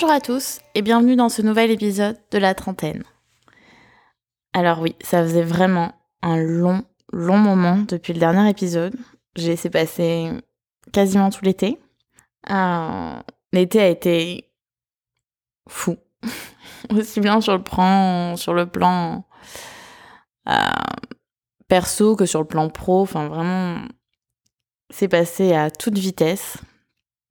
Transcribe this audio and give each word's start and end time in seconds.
Bonjour 0.00 0.14
à 0.14 0.20
tous 0.20 0.60
et 0.76 0.82
bienvenue 0.82 1.16
dans 1.16 1.28
ce 1.28 1.42
nouvel 1.42 1.72
épisode 1.72 2.16
de 2.30 2.38
la 2.38 2.54
trentaine. 2.54 3.02
Alors 4.52 4.78
oui, 4.78 4.94
ça 5.00 5.24
faisait 5.24 5.42
vraiment 5.42 5.92
un 6.22 6.36
long, 6.36 6.84
long 7.12 7.36
moment 7.36 7.78
depuis 7.78 8.12
le 8.12 8.20
dernier 8.20 8.48
épisode. 8.48 8.94
J'ai 9.34 9.48
laissé 9.48 9.70
passer 9.70 10.30
quasiment 10.92 11.30
tout 11.30 11.44
l'été. 11.44 11.80
Euh, 12.48 13.20
l'été 13.52 13.80
a 13.80 13.88
été 13.88 14.48
fou. 15.68 15.96
Aussi 16.96 17.18
bien 17.18 17.40
sur 17.40 17.56
le 17.56 17.64
plan, 17.64 18.36
sur 18.36 18.54
le 18.54 18.66
plan 18.66 19.24
euh, 20.48 20.52
perso 21.66 22.14
que 22.14 22.24
sur 22.24 22.38
le 22.38 22.46
plan 22.46 22.68
pro. 22.68 23.02
Enfin, 23.02 23.26
vraiment, 23.26 23.80
c'est 24.90 25.08
passé 25.08 25.54
à 25.54 25.72
toute 25.72 25.98
vitesse. 25.98 26.58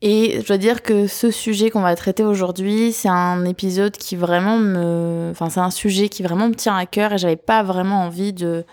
Et 0.01 0.41
je 0.41 0.47
dois 0.47 0.57
dire 0.57 0.83
que 0.83 1.07
ce 1.07 1.31
sujet 1.31 1.71
qu'on 1.71 1.81
va 1.81 1.95
traiter 1.95 2.23
aujourd'hui, 2.23 2.91
c'est 2.93 3.09
un 3.09 3.45
épisode 3.45 3.97
qui 3.97 4.15
vraiment 4.15 4.57
me, 4.57 5.29
enfin 5.31 5.49
c'est 5.49 5.59
un 5.59 5.71
sujet 5.71 6.07
qui 6.07 6.21
vraiment 6.21 6.49
me 6.49 6.53
tient 6.53 6.75
à 6.77 6.85
cœur 6.85 7.13
et 7.13 7.17
j'avais 7.17 7.35
pas 7.35 7.63
vraiment 7.63 8.03
envie 8.03 8.31
de 8.31 8.63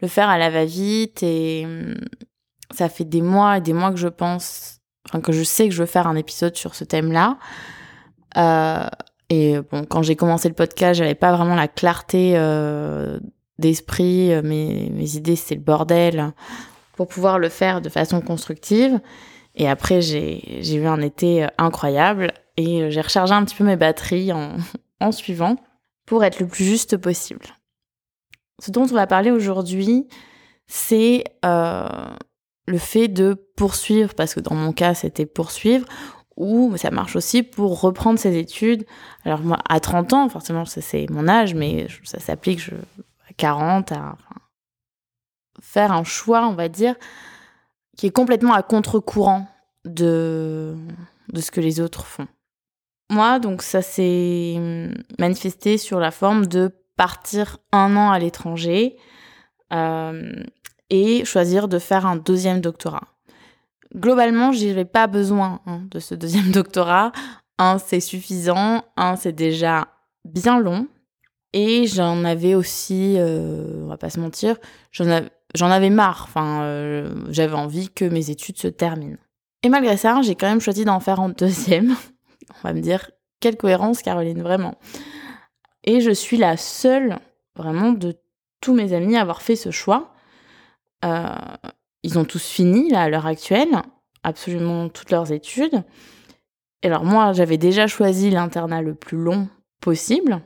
le 0.00 0.08
faire 0.08 0.28
à 0.28 0.38
la 0.38 0.50
va-vite 0.50 1.24
et 1.24 1.64
hum, 1.66 1.96
ça 2.72 2.88
fait 2.88 3.04
des 3.04 3.22
mois 3.22 3.58
et 3.58 3.60
des 3.60 3.72
mois 3.72 3.90
que 3.90 3.96
je 3.96 4.06
pense, 4.06 4.78
enfin 5.08 5.20
que 5.20 5.32
je 5.32 5.42
sais 5.42 5.68
que 5.68 5.74
je 5.74 5.80
veux 5.80 5.86
faire 5.86 6.06
un 6.06 6.14
épisode 6.14 6.56
sur 6.56 6.76
ce 6.76 6.84
thème-là. 6.84 7.38
Euh, 8.36 8.86
et 9.30 9.58
bon, 9.72 9.84
quand 9.84 10.02
j'ai 10.02 10.14
commencé 10.14 10.48
le 10.48 10.54
podcast, 10.54 10.98
j'avais 10.98 11.16
pas 11.16 11.34
vraiment 11.34 11.56
la 11.56 11.66
clarté 11.66 12.34
euh, 12.36 13.18
d'esprit, 13.58 14.30
mes, 14.44 14.90
mes 14.90 15.16
idées 15.16 15.34
c'était 15.34 15.56
le 15.56 15.60
bordel 15.60 16.32
pour 16.94 17.08
pouvoir 17.08 17.40
le 17.40 17.48
faire 17.48 17.80
de 17.80 17.88
façon 17.88 18.20
constructive. 18.20 19.00
Et 19.58 19.68
après, 19.68 20.00
j'ai 20.00 20.74
eu 20.74 20.86
un 20.86 21.00
été 21.00 21.44
euh, 21.44 21.48
incroyable 21.58 22.32
et 22.56 22.82
euh, 22.82 22.90
j'ai 22.90 23.00
rechargé 23.00 23.34
un 23.34 23.44
petit 23.44 23.56
peu 23.56 23.64
mes 23.64 23.76
batteries 23.76 24.32
en, 24.32 24.56
en 25.00 25.12
suivant 25.12 25.56
pour 26.06 26.24
être 26.24 26.40
le 26.40 26.46
plus 26.46 26.64
juste 26.64 26.96
possible. 26.96 27.44
Ce 28.60 28.70
dont 28.70 28.84
on 28.84 28.94
va 28.94 29.06
parler 29.06 29.32
aujourd'hui, 29.32 30.08
c'est 30.68 31.24
euh, 31.44 31.88
le 32.66 32.78
fait 32.78 33.08
de 33.08 33.34
poursuivre, 33.56 34.14
parce 34.14 34.34
que 34.34 34.40
dans 34.40 34.54
mon 34.54 34.72
cas, 34.72 34.94
c'était 34.94 35.26
poursuivre, 35.26 35.86
ou 36.36 36.76
ça 36.76 36.90
marche 36.90 37.16
aussi 37.16 37.42
pour 37.42 37.80
reprendre 37.80 38.18
ses 38.18 38.38
études. 38.38 38.86
Alors 39.24 39.40
moi, 39.40 39.58
à 39.68 39.80
30 39.80 40.12
ans, 40.12 40.28
forcément, 40.28 40.64
c'est 40.64 41.06
mon 41.10 41.26
âge, 41.28 41.54
mais 41.54 41.88
ça 42.04 42.20
s'applique 42.20 42.60
à 43.28 43.32
40, 43.36 43.92
à 43.92 44.16
faire 45.60 45.92
un 45.92 46.04
choix, 46.04 46.46
on 46.46 46.54
va 46.54 46.68
dire, 46.68 46.94
qui 47.98 48.06
est 48.06 48.10
complètement 48.10 48.54
à 48.54 48.62
contre-courant 48.62 49.48
de, 49.84 50.74
de 51.32 51.40
ce 51.42 51.50
que 51.50 51.60
les 51.60 51.80
autres 51.80 52.06
font. 52.06 52.28
Moi, 53.10 53.40
donc 53.40 53.62
ça 53.62 53.82
s'est 53.82 54.56
manifesté 55.18 55.76
sur 55.78 55.98
la 55.98 56.10
forme 56.10 56.46
de 56.46 56.72
partir 56.96 57.58
un 57.72 57.96
an 57.96 58.10
à 58.10 58.18
l'étranger 58.18 58.96
euh, 59.72 60.32
et 60.90 61.24
choisir 61.24 61.68
de 61.68 61.78
faire 61.78 62.06
un 62.06 62.16
deuxième 62.16 62.60
doctorat. 62.60 63.08
Globalement, 63.94 64.52
j'avais 64.52 64.84
pas 64.84 65.06
besoin 65.06 65.60
hein, 65.66 65.82
de 65.90 65.98
ce 65.98 66.14
deuxième 66.14 66.50
doctorat. 66.52 67.12
Un, 67.58 67.78
c'est 67.78 68.00
suffisant. 68.00 68.84
Un, 68.96 69.16
c'est 69.16 69.32
déjà 69.32 69.88
bien 70.24 70.60
long. 70.60 70.86
Et 71.52 71.86
j'en 71.86 72.24
avais 72.24 72.54
aussi, 72.54 73.14
euh, 73.16 73.82
on 73.82 73.88
va 73.88 73.96
pas 73.96 74.10
se 74.10 74.20
mentir, 74.20 74.58
j'en 74.92 75.08
avais, 75.08 75.30
j'en 75.54 75.70
avais 75.70 75.90
marre. 75.90 76.24
Enfin, 76.28 76.62
euh, 76.62 77.10
j'avais 77.30 77.54
envie 77.54 77.90
que 77.90 78.04
mes 78.04 78.30
études 78.30 78.58
se 78.58 78.68
terminent. 78.68 79.18
Et 79.62 79.68
malgré 79.68 79.96
ça, 79.96 80.20
j'ai 80.22 80.34
quand 80.34 80.48
même 80.48 80.60
choisi 80.60 80.84
d'en 80.84 81.00
faire 81.00 81.20
un 81.20 81.30
deuxième. 81.30 81.94
On 82.50 82.68
va 82.68 82.72
me 82.72 82.80
dire, 82.80 83.10
quelle 83.40 83.56
cohérence, 83.56 84.02
Caroline, 84.02 84.42
vraiment. 84.42 84.74
Et 85.84 86.00
je 86.00 86.10
suis 86.10 86.36
la 86.36 86.56
seule, 86.56 87.18
vraiment, 87.56 87.92
de 87.92 88.16
tous 88.60 88.74
mes 88.74 88.92
amis 88.92 89.16
à 89.16 89.22
avoir 89.22 89.42
fait 89.42 89.56
ce 89.56 89.70
choix. 89.70 90.12
Euh, 91.04 91.26
ils 92.02 92.18
ont 92.18 92.24
tous 92.24 92.44
fini, 92.44 92.90
là, 92.90 93.02
à 93.02 93.08
l'heure 93.08 93.26
actuelle, 93.26 93.82
absolument 94.22 94.88
toutes 94.88 95.10
leurs 95.10 95.32
études. 95.32 95.82
Et 96.82 96.86
alors 96.86 97.04
moi, 97.04 97.32
j'avais 97.32 97.58
déjà 97.58 97.86
choisi 97.86 98.30
l'internat 98.30 98.82
le 98.82 98.94
plus 98.94 99.18
long 99.18 99.48
possible. 99.80 100.40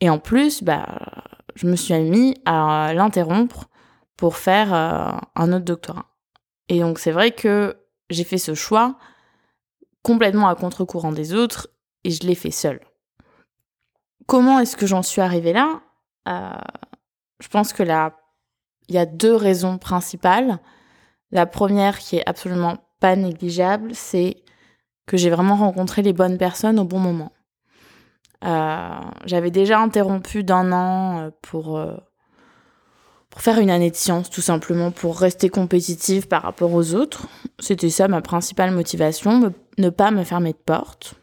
Et 0.00 0.10
en 0.10 0.18
plus, 0.18 0.62
bah, 0.62 1.00
je 1.54 1.66
me 1.66 1.76
suis 1.76 1.94
mis 2.00 2.34
à 2.44 2.92
l'interrompre 2.94 3.68
pour 4.18 4.36
faire 4.36 4.74
euh, 4.74 5.16
un 5.36 5.52
autre 5.54 5.64
doctorat. 5.64 6.04
Et 6.68 6.80
donc 6.80 6.98
c'est 6.98 7.12
vrai 7.12 7.30
que 7.30 7.78
j'ai 8.10 8.24
fait 8.24 8.36
ce 8.36 8.54
choix 8.54 8.98
complètement 10.02 10.48
à 10.48 10.54
contre-courant 10.54 11.12
des 11.12 11.32
autres 11.32 11.68
et 12.04 12.10
je 12.10 12.26
l'ai 12.26 12.34
fait 12.34 12.50
seule. 12.50 12.80
Comment 14.26 14.58
est-ce 14.58 14.76
que 14.76 14.86
j'en 14.86 15.02
suis 15.02 15.22
arrivée 15.22 15.54
là? 15.54 15.80
Euh, 16.28 16.50
Je 17.40 17.48
pense 17.48 17.72
que 17.72 17.82
là, 17.82 18.16
il 18.88 18.94
y 18.94 18.98
a 18.98 19.06
deux 19.06 19.34
raisons 19.34 19.78
principales. 19.78 20.58
La 21.30 21.46
première, 21.46 21.98
qui 21.98 22.16
est 22.16 22.28
absolument 22.28 22.76
pas 23.00 23.14
négligeable, 23.16 23.94
c'est 23.94 24.42
que 25.06 25.16
j'ai 25.16 25.30
vraiment 25.30 25.56
rencontré 25.56 26.02
les 26.02 26.12
bonnes 26.12 26.38
personnes 26.38 26.78
au 26.80 26.84
bon 26.84 26.98
moment. 26.98 27.32
Euh, 28.44 29.00
j'avais 29.24 29.50
déjà 29.50 29.78
interrompu 29.78 30.42
d'un 30.42 30.72
an 30.72 31.30
euh, 31.54 31.96
pour 33.38 33.44
faire 33.44 33.60
une 33.60 33.70
année 33.70 33.92
de 33.92 33.94
sciences, 33.94 34.30
tout 34.30 34.40
simplement 34.40 34.90
pour 34.90 35.16
rester 35.16 35.48
compétitive 35.48 36.26
par 36.26 36.42
rapport 36.42 36.74
aux 36.74 36.94
autres. 36.96 37.28
C'était 37.60 37.88
ça 37.88 38.08
ma 38.08 38.20
principale 38.20 38.72
motivation, 38.72 39.52
ne 39.78 39.90
pas 39.90 40.10
me 40.10 40.24
fermer 40.24 40.54
de 40.54 40.58
porte. 40.58 41.14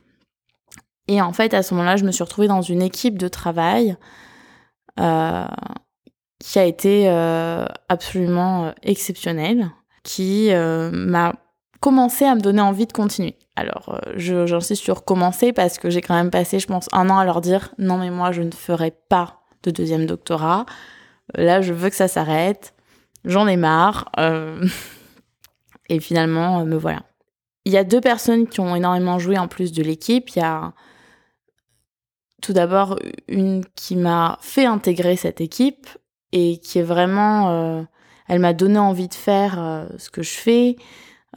Et 1.09 1.21
en 1.21 1.33
fait, 1.33 1.53
à 1.53 1.61
ce 1.61 1.73
moment-là, 1.73 1.97
je 1.97 2.05
me 2.05 2.13
suis 2.13 2.23
retrouvée 2.23 2.47
dans 2.47 2.61
une 2.61 2.81
équipe 2.81 3.17
de 3.17 3.27
travail 3.27 3.97
euh, 4.97 5.43
qui 6.39 6.57
a 6.57 6.63
été 6.63 7.09
euh, 7.09 7.65
absolument 7.89 8.67
euh, 8.67 8.71
exceptionnelle, 8.81 9.69
qui 10.03 10.51
m'a 10.53 11.33
commencé 11.81 12.23
à 12.23 12.35
me 12.35 12.39
donner 12.39 12.61
envie 12.61 12.85
de 12.85 12.93
continuer. 12.93 13.35
Alors, 13.57 13.99
j'insiste 14.15 14.81
sur 14.81 15.03
commencer 15.03 15.51
parce 15.51 15.77
que 15.77 15.89
j'ai 15.89 16.01
quand 16.01 16.15
même 16.15 16.31
passé, 16.31 16.59
je 16.59 16.67
pense, 16.67 16.87
un 16.93 17.09
an 17.09 17.17
à 17.17 17.25
leur 17.25 17.41
dire 17.41 17.73
non 17.77 17.97
mais 17.97 18.09
moi, 18.09 18.31
je 18.31 18.41
ne 18.41 18.51
ferai 18.51 18.91
pas 19.09 19.41
de 19.63 19.71
deuxième 19.71 20.05
doctorat. 20.05 20.65
Là, 21.37 21.61
je 21.61 21.73
veux 21.73 21.89
que 21.89 21.95
ça 21.95 22.07
s'arrête. 22.07 22.73
J'en 23.23 23.47
ai 23.47 23.57
marre. 23.57 24.09
Euh, 24.19 24.65
et 25.89 25.99
finalement, 25.99 26.59
euh, 26.59 26.65
me 26.65 26.77
voilà. 26.77 27.03
Il 27.65 27.73
y 27.73 27.77
a 27.77 27.83
deux 27.83 28.01
personnes 28.01 28.47
qui 28.47 28.59
ont 28.59 28.75
énormément 28.75 29.17
joué 29.17 29.37
en 29.37 29.47
plus 29.47 29.71
de 29.71 29.81
l'équipe. 29.81 30.29
Il 30.29 30.39
y 30.39 30.43
a 30.43 30.73
tout 32.41 32.53
d'abord 32.53 32.99
une 33.27 33.65
qui 33.75 33.95
m'a 33.95 34.37
fait 34.41 34.65
intégrer 34.65 35.15
cette 35.15 35.41
équipe 35.41 35.87
et 36.31 36.59
qui 36.59 36.79
est 36.79 36.83
vraiment... 36.83 37.49
Euh, 37.49 37.83
elle 38.27 38.39
m'a 38.39 38.53
donné 38.53 38.79
envie 38.79 39.07
de 39.07 39.13
faire 39.13 39.87
ce 39.99 40.09
que 40.09 40.23
je 40.23 40.31
fais. 40.31 40.77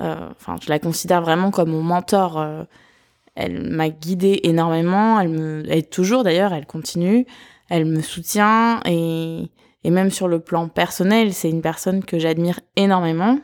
Enfin, 0.01 0.57
je 0.63 0.71
la 0.71 0.79
considère 0.79 1.21
vraiment 1.21 1.51
comme 1.51 1.71
mon 1.71 1.83
mentor. 1.83 2.43
elle 3.35 3.71
m'a 3.71 3.91
guidée 3.91 4.41
énormément. 4.45 5.21
Elle 5.21 5.29
me 5.29 5.71
aide 5.71 5.91
toujours 5.91 6.25
d'ailleurs. 6.25 6.55
Elle 6.55 6.65
continue. 6.65 7.27
Elle 7.69 7.85
me 7.85 8.01
soutient 8.01 8.81
et 8.87 9.51
et 9.85 9.91
même 9.91 10.11
sur 10.11 10.29
le 10.29 10.41
plan 10.41 10.69
personnel, 10.69 11.33
c'est 11.33 11.51
une 11.51 11.63
personne 11.63 12.05
que 12.05 12.19
j'admire 12.19 12.61
énormément 12.77 13.39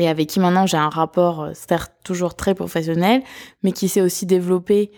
et 0.00 0.08
avec 0.08 0.28
qui 0.28 0.40
maintenant 0.40 0.66
j'ai 0.66 0.78
un 0.78 0.88
rapport, 0.88 1.42
euh, 1.42 1.50
certes 1.54 1.92
toujours 2.04 2.34
très 2.34 2.54
professionnel, 2.54 3.22
mais 3.62 3.72
qui 3.72 3.86
s'est 3.88 4.00
aussi 4.00 4.24
développé 4.24 4.92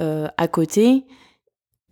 euh, 0.00 0.26
à 0.36 0.48
côté. 0.48 1.06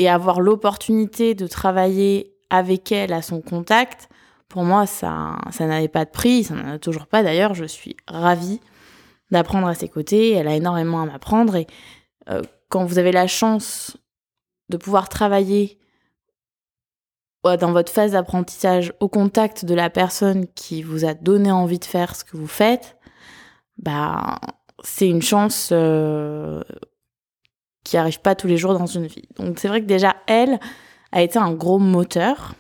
Et 0.01 0.09
avoir 0.09 0.41
l'opportunité 0.41 1.35
de 1.35 1.47
travailler 1.47 2.35
avec 2.51 2.93
elle 2.93 3.13
à 3.13 3.23
son 3.23 3.41
contact, 3.41 4.09
pour 4.49 4.65
moi, 4.65 4.87
ça, 4.87 5.37
ça 5.51 5.67
n'avait 5.67 5.89
pas 5.89 6.05
de 6.05 6.11
prix, 6.11 6.45
ça 6.45 6.55
n'en 6.55 6.75
a 6.75 6.79
toujours 6.79 7.07
pas 7.07 7.23
d'ailleurs. 7.23 7.55
Je 7.55 7.65
suis 7.65 7.97
ravie 8.09 8.61
d'apprendre 9.31 9.69
à 9.69 9.75
ses 9.75 9.89
côtés, 9.89 10.33
elle 10.33 10.49
a 10.49 10.57
énormément 10.57 11.03
à 11.03 11.07
m'apprendre. 11.07 11.55
Et 11.55 11.67
euh, 12.29 12.43
quand 12.69 12.85
vous 12.85 12.99
avez 12.99 13.13
la 13.13 13.27
chance 13.27 13.97
de 14.69 14.77
pouvoir 14.77 15.09
travailler 15.09 15.79
dans 17.57 17.73
votre 17.73 17.93
phase 17.93 18.13
d'apprentissage 18.13 18.93
au 19.01 19.09
contact 19.09 19.65
de 19.65 19.75
la 19.75 19.91
personne 19.91 20.47
qui 20.55 20.83
vous 20.83 21.05
a 21.05 21.15
donné 21.15 21.51
envie 21.51 21.79
de 21.79 21.85
faire 21.85 22.15
ce 22.15 22.25
que 22.25 22.37
vous 22.37 22.47
faites, 22.47 22.97
bah 23.79 24.39
c'est 24.85 25.09
une 25.09 25.23
chance 25.23 25.71
euh, 25.73 26.63
qui 27.85 27.97
arrive 27.97 28.21
pas 28.21 28.35
tous 28.35 28.47
les 28.47 28.57
jours 28.57 28.79
dans 28.79 28.87
une 28.87 29.07
vie. 29.07 29.29
Donc 29.37 29.59
c'est 29.59 29.69
vrai 29.69 29.81
que 29.81 29.87
déjà 29.87 30.17
elle 30.27 30.59
a 31.13 31.23
été 31.23 31.39
un 31.39 31.53
gros 31.53 31.79
moteur 31.79 32.55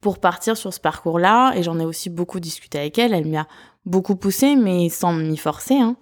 pour 0.00 0.18
partir 0.18 0.56
sur 0.56 0.72
ce 0.72 0.80
parcours-là 0.80 1.54
et 1.54 1.62
j'en 1.62 1.78
ai 1.78 1.84
aussi 1.84 2.10
beaucoup 2.10 2.40
discuté 2.40 2.78
avec 2.78 2.98
elle. 2.98 3.14
Elle 3.14 3.26
m'a 3.26 3.46
beaucoup 3.84 4.16
poussé 4.16 4.56
mais 4.56 4.88
sans 4.88 5.12
m'y 5.12 5.36
forcer 5.36 5.78
hein, 5.78 5.96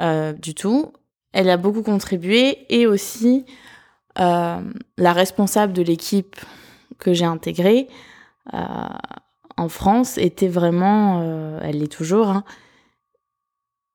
euh, 0.00 0.32
du 0.32 0.54
tout. 0.54 0.92
Elle 1.32 1.48
a 1.48 1.56
beaucoup 1.56 1.82
contribué 1.82 2.66
et 2.68 2.86
aussi 2.86 3.46
euh, 4.18 4.60
la 4.98 5.12
responsable 5.12 5.72
de 5.72 5.82
l'équipe 5.82 6.36
que 7.02 7.12
j'ai 7.12 7.24
intégrée 7.24 7.88
euh, 8.54 8.58
en 9.56 9.68
France 9.68 10.18
était 10.18 10.48
vraiment, 10.48 11.20
euh, 11.22 11.60
elle 11.62 11.78
l'est 11.78 11.92
toujours, 11.92 12.28
hein, 12.28 12.44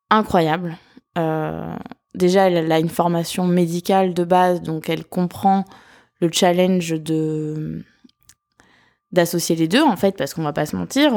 incroyable. 0.09 0.77
Euh, 1.17 1.75
déjà, 2.13 2.49
elle 2.49 2.71
a 2.71 2.79
une 2.79 2.89
formation 2.89 3.45
médicale 3.45 4.13
de 4.13 4.23
base, 4.23 4.61
donc 4.61 4.89
elle 4.89 5.05
comprend 5.05 5.65
le 6.21 6.29
challenge 6.31 6.89
de 6.91 7.83
d'associer 9.13 9.55
les 9.55 9.69
deux, 9.69 9.81
en 9.81 9.95
fait, 9.95 10.17
parce 10.17 10.33
qu'on 10.33 10.43
va 10.43 10.51
pas 10.51 10.65
se 10.65 10.75
mentir. 10.75 11.13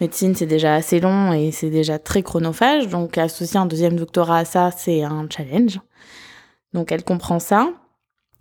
Médecine, 0.00 0.36
c'est 0.36 0.46
déjà 0.46 0.74
assez 0.76 1.00
long 1.00 1.32
et 1.32 1.50
c'est 1.50 1.68
déjà 1.68 1.98
très 1.98 2.22
chronophage. 2.22 2.88
Donc, 2.88 3.18
associer 3.18 3.58
un 3.58 3.66
deuxième 3.66 3.96
doctorat 3.96 4.38
à 4.38 4.44
ça, 4.44 4.70
c'est 4.70 5.02
un 5.02 5.26
challenge. 5.28 5.80
Donc, 6.72 6.92
elle 6.92 7.02
comprend 7.02 7.40
ça. 7.40 7.70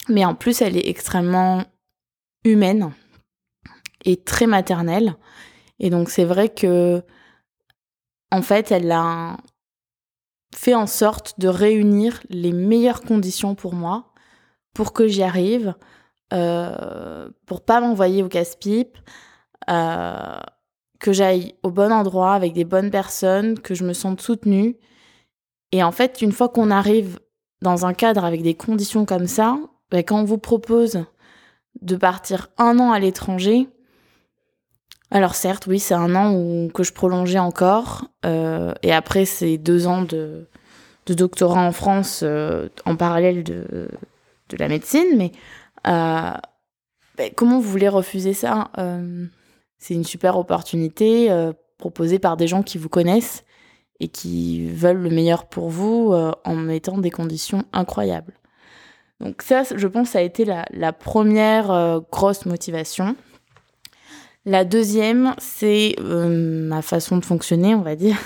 Mais 0.09 0.25
en 0.25 0.35
plus, 0.35 0.61
elle 0.61 0.77
est 0.77 0.87
extrêmement 0.87 1.63
humaine 2.43 2.91
et 4.05 4.17
très 4.17 4.47
maternelle. 4.47 5.15
Et 5.79 5.89
donc, 5.89 6.09
c'est 6.09 6.25
vrai 6.25 6.49
que, 6.49 7.03
en 8.31 8.41
fait, 8.41 8.71
elle 8.71 8.91
a 8.91 9.37
fait 10.55 10.75
en 10.75 10.87
sorte 10.87 11.39
de 11.39 11.47
réunir 11.47 12.21
les 12.29 12.51
meilleures 12.51 13.01
conditions 13.01 13.55
pour 13.55 13.73
moi, 13.73 14.13
pour 14.73 14.93
que 14.93 15.07
j'y 15.07 15.23
arrive, 15.23 15.75
euh, 16.31 17.29
pour 17.45 17.61
pas 17.61 17.81
m'envoyer 17.81 18.23
au 18.23 18.29
casse-pipe, 18.29 18.97
euh, 19.69 20.39
que 20.99 21.11
j'aille 21.11 21.55
au 21.63 21.71
bon 21.71 21.91
endroit 21.91 22.33
avec 22.33 22.53
des 22.53 22.65
bonnes 22.65 22.91
personnes, 22.91 23.59
que 23.59 23.75
je 23.75 23.83
me 23.83 23.93
sente 23.93 24.21
soutenue. 24.21 24.77
Et 25.71 25.83
en 25.83 25.91
fait, 25.91 26.21
une 26.21 26.31
fois 26.31 26.49
qu'on 26.49 26.71
arrive 26.71 27.19
dans 27.61 27.85
un 27.85 27.93
cadre 27.93 28.23
avec 28.25 28.41
des 28.41 28.53
conditions 28.53 29.05
comme 29.05 29.27
ça, 29.27 29.57
ben, 29.91 30.03
quand 30.03 30.19
on 30.19 30.23
vous 30.23 30.37
propose 30.37 31.05
de 31.81 31.95
partir 31.95 32.49
un 32.57 32.79
an 32.79 32.91
à 32.91 32.99
l'étranger, 32.99 33.67
alors 35.13 35.35
certes, 35.35 35.67
oui, 35.67 35.77
c'est 35.77 35.93
un 35.93 36.15
an 36.15 36.33
où, 36.33 36.71
que 36.73 36.81
je 36.81 36.91
prolongeais 36.91 37.37
encore, 37.37 38.05
euh, 38.25 38.73
et 38.81 38.91
après 38.91 39.25
c'est 39.25 39.59
deux 39.59 39.85
ans 39.85 40.01
de, 40.01 40.47
doctorat 41.05 41.61
en 41.61 41.71
France 41.71 42.21
euh, 42.23 42.67
en 42.85 42.95
parallèle 42.95 43.43
de, 43.43 43.87
la 44.57 44.67
médecine, 44.67 45.05
mais 45.15 45.31
euh, 45.87 46.31
ben, 47.17 47.31
comment 47.35 47.59
vous 47.59 47.69
voulez 47.69 47.89
refuser 47.89 48.33
ça 48.33 48.71
C'est 49.77 49.93
une 49.93 50.03
super 50.03 50.37
opportunité 50.37 51.29
proposée 51.77 52.19
par 52.19 52.37
des 52.37 52.47
gens 52.47 52.63
qui 52.63 52.77
vous 52.77 52.89
connaissent 52.89 53.43
et 53.99 54.07
qui 54.07 54.67
veulent 54.67 55.01
le 55.01 55.09
meilleur 55.09 55.45
pour 55.47 55.69
vous 55.69 56.13
en 56.43 56.55
mettant 56.55 56.99
des 56.99 57.09
conditions 57.11 57.65
incroyables. 57.73 58.33
Donc 59.23 59.41
ça, 59.41 59.63
je 59.75 59.87
pense, 59.87 60.09
ça 60.09 60.19
a 60.19 60.21
été 60.21 60.45
la, 60.45 60.93
première 60.93 62.01
grosse 62.11 62.45
motivation. 62.45 63.15
La 64.45 64.65
deuxième, 64.65 65.35
c'est 65.37 65.95
euh, 65.99 66.67
ma 66.67 66.81
façon 66.81 67.17
de 67.17 67.23
fonctionner, 67.23 67.75
on 67.75 67.81
va 67.81 67.95
dire. 67.95 68.17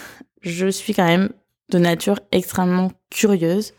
Je 0.41 0.67
suis 0.67 0.94
quand 0.94 1.05
même 1.05 1.29
de 1.69 1.77
nature 1.77 2.19
extrêmement 2.31 2.91
curieuse 3.11 3.73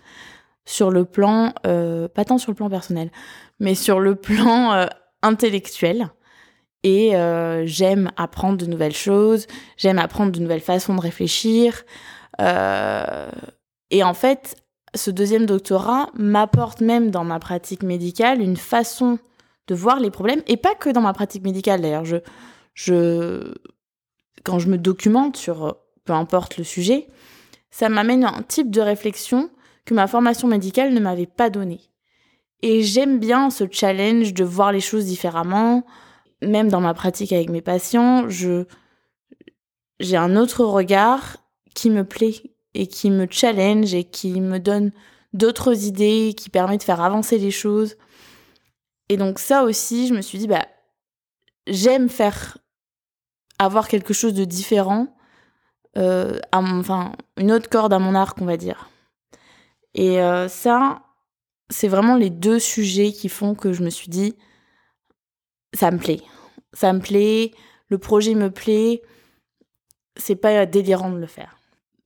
sur 0.64 0.90
le 0.90 1.04
plan, 1.04 1.52
euh, 1.66 2.06
pas 2.08 2.24
tant 2.24 2.38
sur 2.38 2.52
le 2.52 2.54
plan 2.54 2.70
personnel, 2.70 3.10
mais 3.58 3.74
sur 3.74 3.98
le 3.98 4.14
plan 4.14 4.72
euh, 4.72 4.86
intellectuel. 5.22 6.10
Et 6.84 7.10
j'aime 7.64 8.12
apprendre 8.16 8.56
de 8.56 8.64
nouvelles 8.64 8.94
choses, 8.94 9.48
j'aime 9.76 9.98
apprendre 9.98 10.30
de 10.30 10.38
nouvelles 10.38 10.60
façons 10.60 10.94
de 10.94 11.00
réfléchir. 11.00 11.84
et 12.38 14.02
en 14.04 14.14
fait, 14.14 14.54
ce 14.94 15.10
deuxième 15.10 15.46
doctorat 15.46 16.10
m'apporte 16.14 16.80
même 16.80 17.10
dans 17.10 17.24
ma 17.24 17.38
pratique 17.38 17.82
médicale 17.82 18.40
une 18.40 18.56
façon 18.56 19.18
de 19.66 19.74
voir 19.74 20.00
les 20.00 20.10
problèmes, 20.10 20.42
et 20.46 20.56
pas 20.56 20.74
que 20.74 20.88
dans 20.90 21.02
ma 21.02 21.12
pratique 21.12 21.44
médicale 21.44 21.82
d'ailleurs. 21.82 22.04
Je, 22.74 23.52
quand 24.44 24.58
je 24.58 24.68
me 24.68 24.78
documente 24.78 25.36
sur 25.36 25.76
peu 26.04 26.12
importe 26.14 26.56
le 26.56 26.64
sujet, 26.64 27.06
ça 27.70 27.88
m'amène 27.88 28.24
à 28.24 28.34
un 28.34 28.42
type 28.42 28.70
de 28.70 28.80
réflexion 28.80 29.50
que 29.84 29.94
ma 29.94 30.06
formation 30.06 30.48
médicale 30.48 30.94
ne 30.94 31.00
m'avait 31.00 31.26
pas 31.26 31.50
donné. 31.50 31.80
Et 32.62 32.82
j'aime 32.82 33.18
bien 33.18 33.50
ce 33.50 33.64
challenge 33.70 34.34
de 34.34 34.44
voir 34.44 34.72
les 34.72 34.80
choses 34.80 35.04
différemment. 35.04 35.84
Même 36.40 36.68
dans 36.68 36.80
ma 36.80 36.94
pratique 36.94 37.32
avec 37.32 37.50
mes 37.50 37.60
patients, 37.60 38.28
je, 38.28 38.64
j'ai 40.00 40.16
un 40.16 40.36
autre 40.36 40.64
regard 40.64 41.36
qui 41.74 41.90
me 41.90 42.04
plaît 42.04 42.34
et 42.78 42.86
qui 42.86 43.10
me 43.10 43.26
challenge 43.28 43.92
et 43.92 44.04
qui 44.04 44.40
me 44.40 44.58
donne 44.58 44.92
d'autres 45.32 45.84
idées, 45.84 46.32
qui 46.36 46.48
permet 46.48 46.78
de 46.78 46.82
faire 46.84 47.00
avancer 47.00 47.36
les 47.36 47.50
choses. 47.50 47.96
Et 49.08 49.16
donc 49.16 49.40
ça 49.40 49.64
aussi, 49.64 50.06
je 50.06 50.14
me 50.14 50.22
suis 50.22 50.38
dit, 50.38 50.46
bah, 50.46 50.64
j'aime 51.66 52.08
faire 52.08 52.56
avoir 53.58 53.88
quelque 53.88 54.14
chose 54.14 54.32
de 54.32 54.44
différent, 54.44 55.08
euh, 55.96 56.38
enfin, 56.52 57.12
une 57.36 57.50
autre 57.50 57.68
corde 57.68 57.92
à 57.92 57.98
mon 57.98 58.14
arc, 58.14 58.40
on 58.40 58.44
va 58.44 58.56
dire. 58.56 58.88
Et 59.94 60.22
euh, 60.22 60.46
ça, 60.46 61.02
c'est 61.70 61.88
vraiment 61.88 62.14
les 62.14 62.30
deux 62.30 62.60
sujets 62.60 63.10
qui 63.10 63.28
font 63.28 63.56
que 63.56 63.72
je 63.72 63.82
me 63.82 63.90
suis 63.90 64.08
dit, 64.08 64.36
ça 65.74 65.90
me 65.90 65.98
plaît. 65.98 66.22
Ça 66.74 66.92
me 66.92 67.00
plaît, 67.00 67.50
le 67.88 67.98
projet 67.98 68.34
me 68.34 68.52
plaît, 68.52 69.02
c'est 70.16 70.36
pas 70.36 70.64
délirant 70.64 71.10
de 71.10 71.18
le 71.18 71.26
faire. 71.26 71.57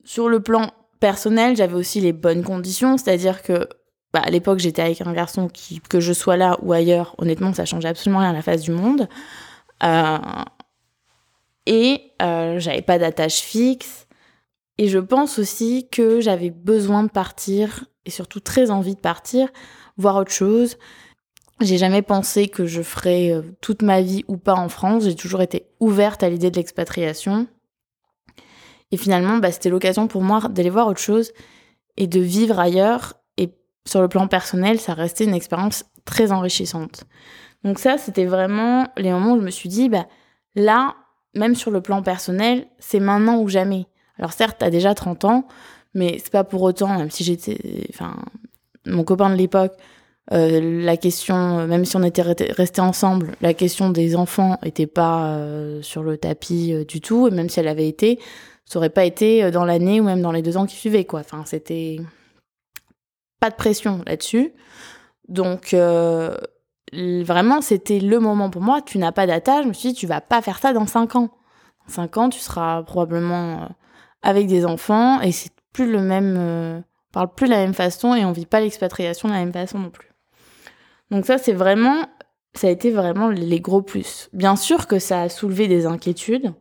Sur 0.04 0.28
le 0.28 0.40
plan 0.40 0.70
personnel, 1.00 1.56
j'avais 1.56 1.74
aussi 1.74 2.00
les 2.00 2.12
bonnes 2.12 2.44
conditions, 2.44 2.96
c'est-à-dire 2.96 3.42
que 3.42 3.68
bah, 4.12 4.20
à 4.24 4.30
l'époque, 4.30 4.58
j'étais 4.58 4.82
avec 4.82 5.00
un 5.00 5.12
garçon 5.12 5.48
qui, 5.48 5.80
que 5.80 6.00
je 6.00 6.12
sois 6.12 6.36
là 6.36 6.58
ou 6.62 6.72
ailleurs, 6.72 7.14
honnêtement, 7.18 7.52
ça 7.54 7.64
changeait 7.64 7.88
absolument 7.88 8.20
rien 8.20 8.30
à 8.30 8.34
la 8.34 8.42
face 8.42 8.62
du 8.62 8.72
monde. 8.72 9.08
Euh, 9.82 10.18
et 11.66 12.12
euh, 12.20 12.58
j'avais 12.58 12.82
pas 12.82 12.98
d'attache 12.98 13.40
fixe. 13.40 14.06
Et 14.78 14.88
je 14.88 14.98
pense 14.98 15.38
aussi 15.38 15.88
que 15.90 16.20
j'avais 16.20 16.50
besoin 16.50 17.04
de 17.04 17.10
partir, 17.10 17.86
et 18.04 18.10
surtout 18.10 18.40
très 18.40 18.70
envie 18.70 18.94
de 18.94 19.00
partir, 19.00 19.48
voir 19.96 20.16
autre 20.16 20.32
chose. 20.32 20.76
J'ai 21.60 21.78
jamais 21.78 22.02
pensé 22.02 22.48
que 22.48 22.66
je 22.66 22.82
ferais 22.82 23.30
euh, 23.30 23.42
toute 23.60 23.82
ma 23.82 24.02
vie 24.02 24.24
ou 24.28 24.36
pas 24.36 24.54
en 24.54 24.68
France. 24.68 25.04
J'ai 25.04 25.14
toujours 25.14 25.42
été 25.42 25.66
ouverte 25.80 26.22
à 26.22 26.28
l'idée 26.28 26.50
de 26.50 26.56
l'expatriation. 26.56 27.46
Et 28.92 28.96
finalement, 28.96 29.38
bah, 29.38 29.50
c'était 29.50 29.70
l'occasion 29.70 30.06
pour 30.06 30.22
moi 30.22 30.48
d'aller 30.48 30.70
voir 30.70 30.86
autre 30.86 31.00
chose 31.00 31.32
et 31.96 32.06
de 32.06 32.20
vivre 32.20 32.58
ailleurs 32.60 33.14
sur 33.86 34.00
le 34.00 34.08
plan 34.08 34.28
personnel, 34.28 34.78
ça 34.78 34.94
restait 34.94 35.24
une 35.24 35.34
expérience 35.34 35.84
très 36.04 36.32
enrichissante. 36.32 37.04
Donc 37.64 37.78
ça, 37.78 37.98
c'était 37.98 38.24
vraiment 38.24 38.88
les 38.96 39.10
moments 39.10 39.34
où 39.34 39.40
je 39.40 39.44
me 39.44 39.50
suis 39.50 39.68
dit, 39.68 39.88
bah, 39.88 40.06
là, 40.54 40.94
même 41.34 41.54
sur 41.54 41.70
le 41.70 41.80
plan 41.80 42.02
personnel, 42.02 42.66
c'est 42.78 43.00
maintenant 43.00 43.38
ou 43.38 43.48
jamais. 43.48 43.86
Alors 44.18 44.32
certes, 44.32 44.56
t'as 44.58 44.70
déjà 44.70 44.94
30 44.94 45.24
ans, 45.24 45.48
mais 45.94 46.18
c'est 46.18 46.32
pas 46.32 46.44
pour 46.44 46.62
autant, 46.62 46.98
même 46.98 47.10
si 47.10 47.24
j'étais, 47.24 47.86
enfin, 47.90 48.16
mon 48.86 49.04
copain 49.04 49.30
de 49.30 49.36
l'époque, 49.36 49.72
euh, 50.32 50.82
la 50.84 50.96
question, 50.96 51.66
même 51.66 51.84
si 51.84 51.96
on 51.96 52.02
était 52.02 52.22
restés 52.22 52.80
ensemble, 52.80 53.34
la 53.40 53.54
question 53.54 53.90
des 53.90 54.14
enfants 54.14 54.58
était 54.64 54.86
pas 54.86 55.34
euh, 55.36 55.82
sur 55.82 56.02
le 56.02 56.16
tapis 56.16 56.72
euh, 56.72 56.84
du 56.84 57.00
tout, 57.00 57.26
et 57.26 57.30
même 57.30 57.48
si 57.48 57.58
elle 57.58 57.68
avait 57.68 57.88
été, 57.88 58.20
ça 58.72 58.78
aurait 58.78 58.90
pas 58.90 59.04
été 59.04 59.50
dans 59.50 59.64
l'année 59.64 60.00
ou 60.00 60.04
même 60.04 60.22
dans 60.22 60.32
les 60.32 60.40
deux 60.40 60.56
ans 60.56 60.64
qui 60.64 60.76
suivaient, 60.76 61.04
quoi. 61.04 61.20
Enfin, 61.20 61.42
c'était, 61.44 62.00
pas 63.42 63.50
de 63.50 63.56
pression 63.56 64.02
là-dessus. 64.06 64.52
Donc, 65.28 65.74
euh, 65.74 66.36
vraiment, 66.92 67.60
c'était 67.60 67.98
le 67.98 68.20
moment 68.20 68.50
pour 68.50 68.62
moi. 68.62 68.80
Tu 68.80 68.98
n'as 68.98 69.10
pas 69.10 69.26
d'attache. 69.26 69.64
Je 69.64 69.68
me 69.68 69.72
suis 69.72 69.88
dit, 69.90 69.94
tu 69.96 70.06
vas 70.06 70.20
pas 70.20 70.40
faire 70.40 70.58
ça 70.58 70.72
dans 70.72 70.86
5 70.86 71.16
ans. 71.16 71.30
Dans 71.88 71.92
5 71.92 72.16
ans, 72.18 72.28
tu 72.30 72.38
seras 72.38 72.84
probablement 72.84 73.62
euh, 73.62 73.66
avec 74.22 74.46
des 74.46 74.64
enfants 74.64 75.20
et 75.20 75.32
c'est 75.32 75.50
plus 75.72 75.90
le 75.90 76.00
même. 76.00 76.36
Euh, 76.38 76.80
parle 77.12 77.34
plus 77.34 77.46
de 77.46 77.50
la 77.50 77.58
même 77.58 77.74
façon 77.74 78.14
et 78.14 78.24
on 78.24 78.30
vit 78.30 78.46
pas 78.46 78.60
l'expatriation 78.60 79.28
de 79.28 79.34
la 79.34 79.40
même 79.40 79.52
façon 79.52 79.80
non 79.80 79.90
plus. 79.90 80.08
Donc, 81.10 81.26
ça, 81.26 81.36
c'est 81.36 81.52
vraiment. 81.52 82.06
Ça 82.54 82.68
a 82.68 82.70
été 82.70 82.92
vraiment 82.92 83.28
les 83.28 83.60
gros 83.60 83.82
plus. 83.82 84.28
Bien 84.32 84.54
sûr 84.54 84.86
que 84.86 85.00
ça 85.00 85.22
a 85.22 85.28
soulevé 85.28 85.66
des 85.66 85.86
inquiétudes 85.86 86.52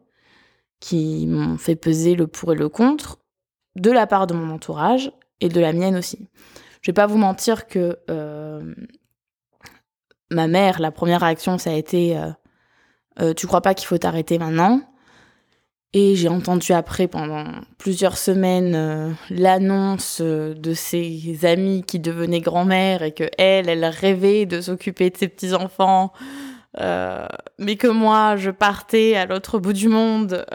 qui 0.82 1.28
m'ont 1.28 1.58
fait 1.58 1.78
peser 1.78 2.16
le 2.16 2.28
pour 2.28 2.52
et 2.52 2.56
le 2.58 2.68
contre 2.68 3.20
de 3.78 3.92
la 3.92 4.08
part 4.08 4.28
de 4.28 4.34
mon 4.34 4.54
entourage 4.54 5.14
et 5.40 5.48
de 5.48 5.62
la 5.62 5.72
mienne 5.72 5.96
aussi. 5.96 6.28
Je 6.82 6.90
vais 6.92 6.96
pas 6.96 7.08
vous 7.08 7.18
mentir 7.18 7.68
que 7.68 8.00
euh, 8.10 8.74
ma 10.30 10.48
mère, 10.48 10.82
la 10.82 10.92
première 10.92 11.22
réaction, 11.22 11.58
ça 11.58 11.70
a 11.70 11.76
été 11.76 12.18
euh, 12.18 12.32
euh, 13.22 13.34
Tu 13.34 13.48
crois 13.48 13.62
pas 13.62 13.74
qu'il 13.76 13.88
faut 13.88 13.98
t'arrêter 13.98 14.40
maintenant? 14.40 14.82
Et 15.94 16.16
j'ai 16.16 16.30
entendu 16.30 16.72
après, 16.72 17.08
pendant 17.08 17.44
plusieurs 17.78 18.18
semaines, 18.18 19.14
l'annonce 19.30 20.22
de 20.22 20.74
ses 20.74 21.40
amis 21.44 21.84
qui 21.86 22.00
devenaient 22.00 22.40
grand-mère 22.40 23.04
et 23.04 23.12
que 23.12 23.26
elle, 23.38 23.68
elle 23.68 23.84
rêvait 23.84 24.46
de 24.46 24.62
s'occuper 24.62 25.10
de 25.10 25.18
ses 25.18 25.28
petits-enfants. 25.28 26.14
Mais 26.78 27.76
que 27.78 27.88
moi, 27.88 28.36
je 28.36 28.52
partais 28.52 29.16
à 29.16 29.26
l'autre 29.26 29.60
bout 29.60 29.74
du 29.74 29.88
monde 29.88 30.46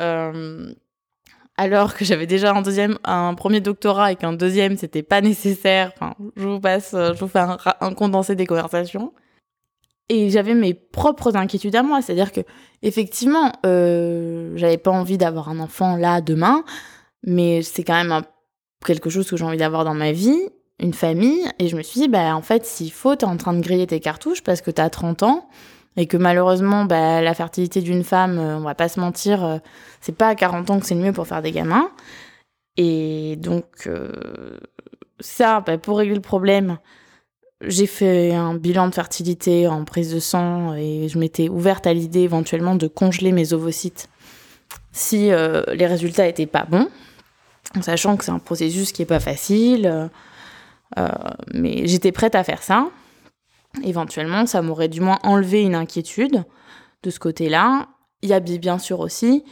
alors 1.56 1.94
que 1.94 2.04
j'avais 2.04 2.26
déjà 2.26 2.52
un 2.54 2.62
deuxième, 2.62 2.98
un 3.04 3.34
premier 3.34 3.60
doctorat 3.60 4.12
et 4.12 4.16
qu'un 4.16 4.32
deuxième 4.32 4.76
c'était 4.76 5.02
pas 5.02 5.20
nécessaire. 5.20 5.92
Enfin, 5.94 6.14
je 6.36 6.46
vous 6.46 6.60
passe, 6.60 6.94
euh, 6.94 7.14
je 7.14 7.20
vous 7.20 7.28
fais 7.28 7.40
un, 7.40 7.94
condensé 7.94 8.34
des 8.36 8.46
conversations. 8.46 9.12
Et 10.08 10.30
j'avais 10.30 10.54
mes 10.54 10.72
propres 10.72 11.34
inquiétudes 11.34 11.74
à 11.74 11.82
moi, 11.82 12.00
c'est-à-dire 12.00 12.30
que 12.30 12.40
effectivement, 12.82 13.52
euh, 13.64 14.52
j'avais 14.54 14.78
pas 14.78 14.92
envie 14.92 15.18
d'avoir 15.18 15.48
un 15.48 15.58
enfant 15.58 15.96
là 15.96 16.20
demain, 16.20 16.64
mais 17.24 17.62
c'est 17.62 17.82
quand 17.82 18.04
même 18.04 18.22
quelque 18.84 19.10
chose 19.10 19.28
que 19.28 19.36
j'ai 19.36 19.44
envie 19.44 19.56
d'avoir 19.56 19.84
dans 19.84 19.94
ma 19.94 20.12
vie, 20.12 20.38
une 20.78 20.94
famille, 20.94 21.48
et 21.58 21.66
je 21.66 21.76
me 21.76 21.82
suis 21.82 22.02
dit, 22.02 22.08
bah, 22.08 22.36
en 22.36 22.42
fait, 22.42 22.64
s'il 22.64 22.92
faut, 22.92 23.16
t'es 23.16 23.24
en 23.24 23.36
train 23.36 23.52
de 23.52 23.60
griller 23.60 23.88
tes 23.88 23.98
cartouches 23.98 24.44
parce 24.44 24.60
que 24.60 24.70
t'as 24.70 24.90
30 24.90 25.24
ans, 25.24 25.48
et 25.96 26.06
que 26.06 26.16
malheureusement, 26.16 26.84
bah, 26.84 27.22
la 27.22 27.34
fertilité 27.34 27.80
d'une 27.80 28.04
femme, 28.04 28.38
euh, 28.38 28.56
on 28.58 28.60
va 28.60 28.74
pas 28.74 28.88
se 28.88 29.00
mentir, 29.00 29.44
euh, 29.44 29.58
c'est 30.00 30.14
pas 30.14 30.28
à 30.28 30.34
40 30.34 30.70
ans 30.70 30.80
que 30.80 30.86
c'est 30.86 30.94
le 30.94 31.00
mieux 31.00 31.12
pour 31.12 31.26
faire 31.26 31.42
des 31.42 31.52
gamins. 31.52 31.90
Et 32.76 33.36
donc, 33.36 33.86
euh, 33.86 34.58
ça, 35.20 35.60
bah, 35.60 35.78
pour 35.78 35.98
régler 35.98 36.14
le 36.14 36.20
problème, 36.20 36.78
j'ai 37.62 37.86
fait 37.86 38.34
un 38.34 38.54
bilan 38.54 38.88
de 38.88 38.94
fertilité 38.94 39.66
en 39.66 39.84
prise 39.84 40.12
de 40.12 40.20
sang 40.20 40.74
et 40.74 41.08
je 41.08 41.18
m'étais 41.18 41.48
ouverte 41.48 41.86
à 41.86 41.94
l'idée 41.94 42.20
éventuellement 42.20 42.74
de 42.74 42.86
congeler 42.86 43.32
mes 43.32 43.54
ovocytes 43.54 44.08
si 44.92 45.28
les 45.28 45.86
résultats 45.86 46.26
étaient 46.26 46.46
pas 46.46 46.64
bons, 46.64 46.88
en 47.76 47.82
sachant 47.82 48.16
que 48.16 48.24
c'est 48.24 48.30
un 48.30 48.38
processus 48.38 48.92
qui 48.92 49.02
est 49.02 49.06
pas 49.06 49.20
facile. 49.20 50.10
mais 51.54 51.86
j'étais 51.86 52.12
prête 52.12 52.34
à 52.34 52.44
faire 52.44 52.62
ça. 52.62 52.88
Éventuellement, 53.84 54.46
ça 54.46 54.62
m'aurait 54.62 54.88
du 54.88 55.00
moins 55.00 55.18
enlevé 55.22 55.62
une 55.62 55.74
inquiétude 55.74 56.44
de 57.02 57.10
ce 57.10 57.18
côté-là. 57.18 57.88
Il 58.22 58.28
y 58.28 58.32
a 58.32 58.40
bien 58.40 58.78
sûr 58.78 59.00
aussi 59.00 59.44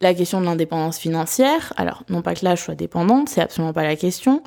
la 0.00 0.14
question 0.14 0.40
de 0.40 0.46
l'indépendance 0.46 0.98
financière. 0.98 1.72
Alors, 1.76 2.04
non 2.08 2.22
pas 2.22 2.34
que 2.34 2.44
là 2.44 2.54
je 2.54 2.62
sois 2.62 2.74
dépendante, 2.74 3.28
c'est 3.28 3.40
absolument 3.40 3.72
pas 3.72 3.84
la 3.84 3.96
question. 3.96 4.42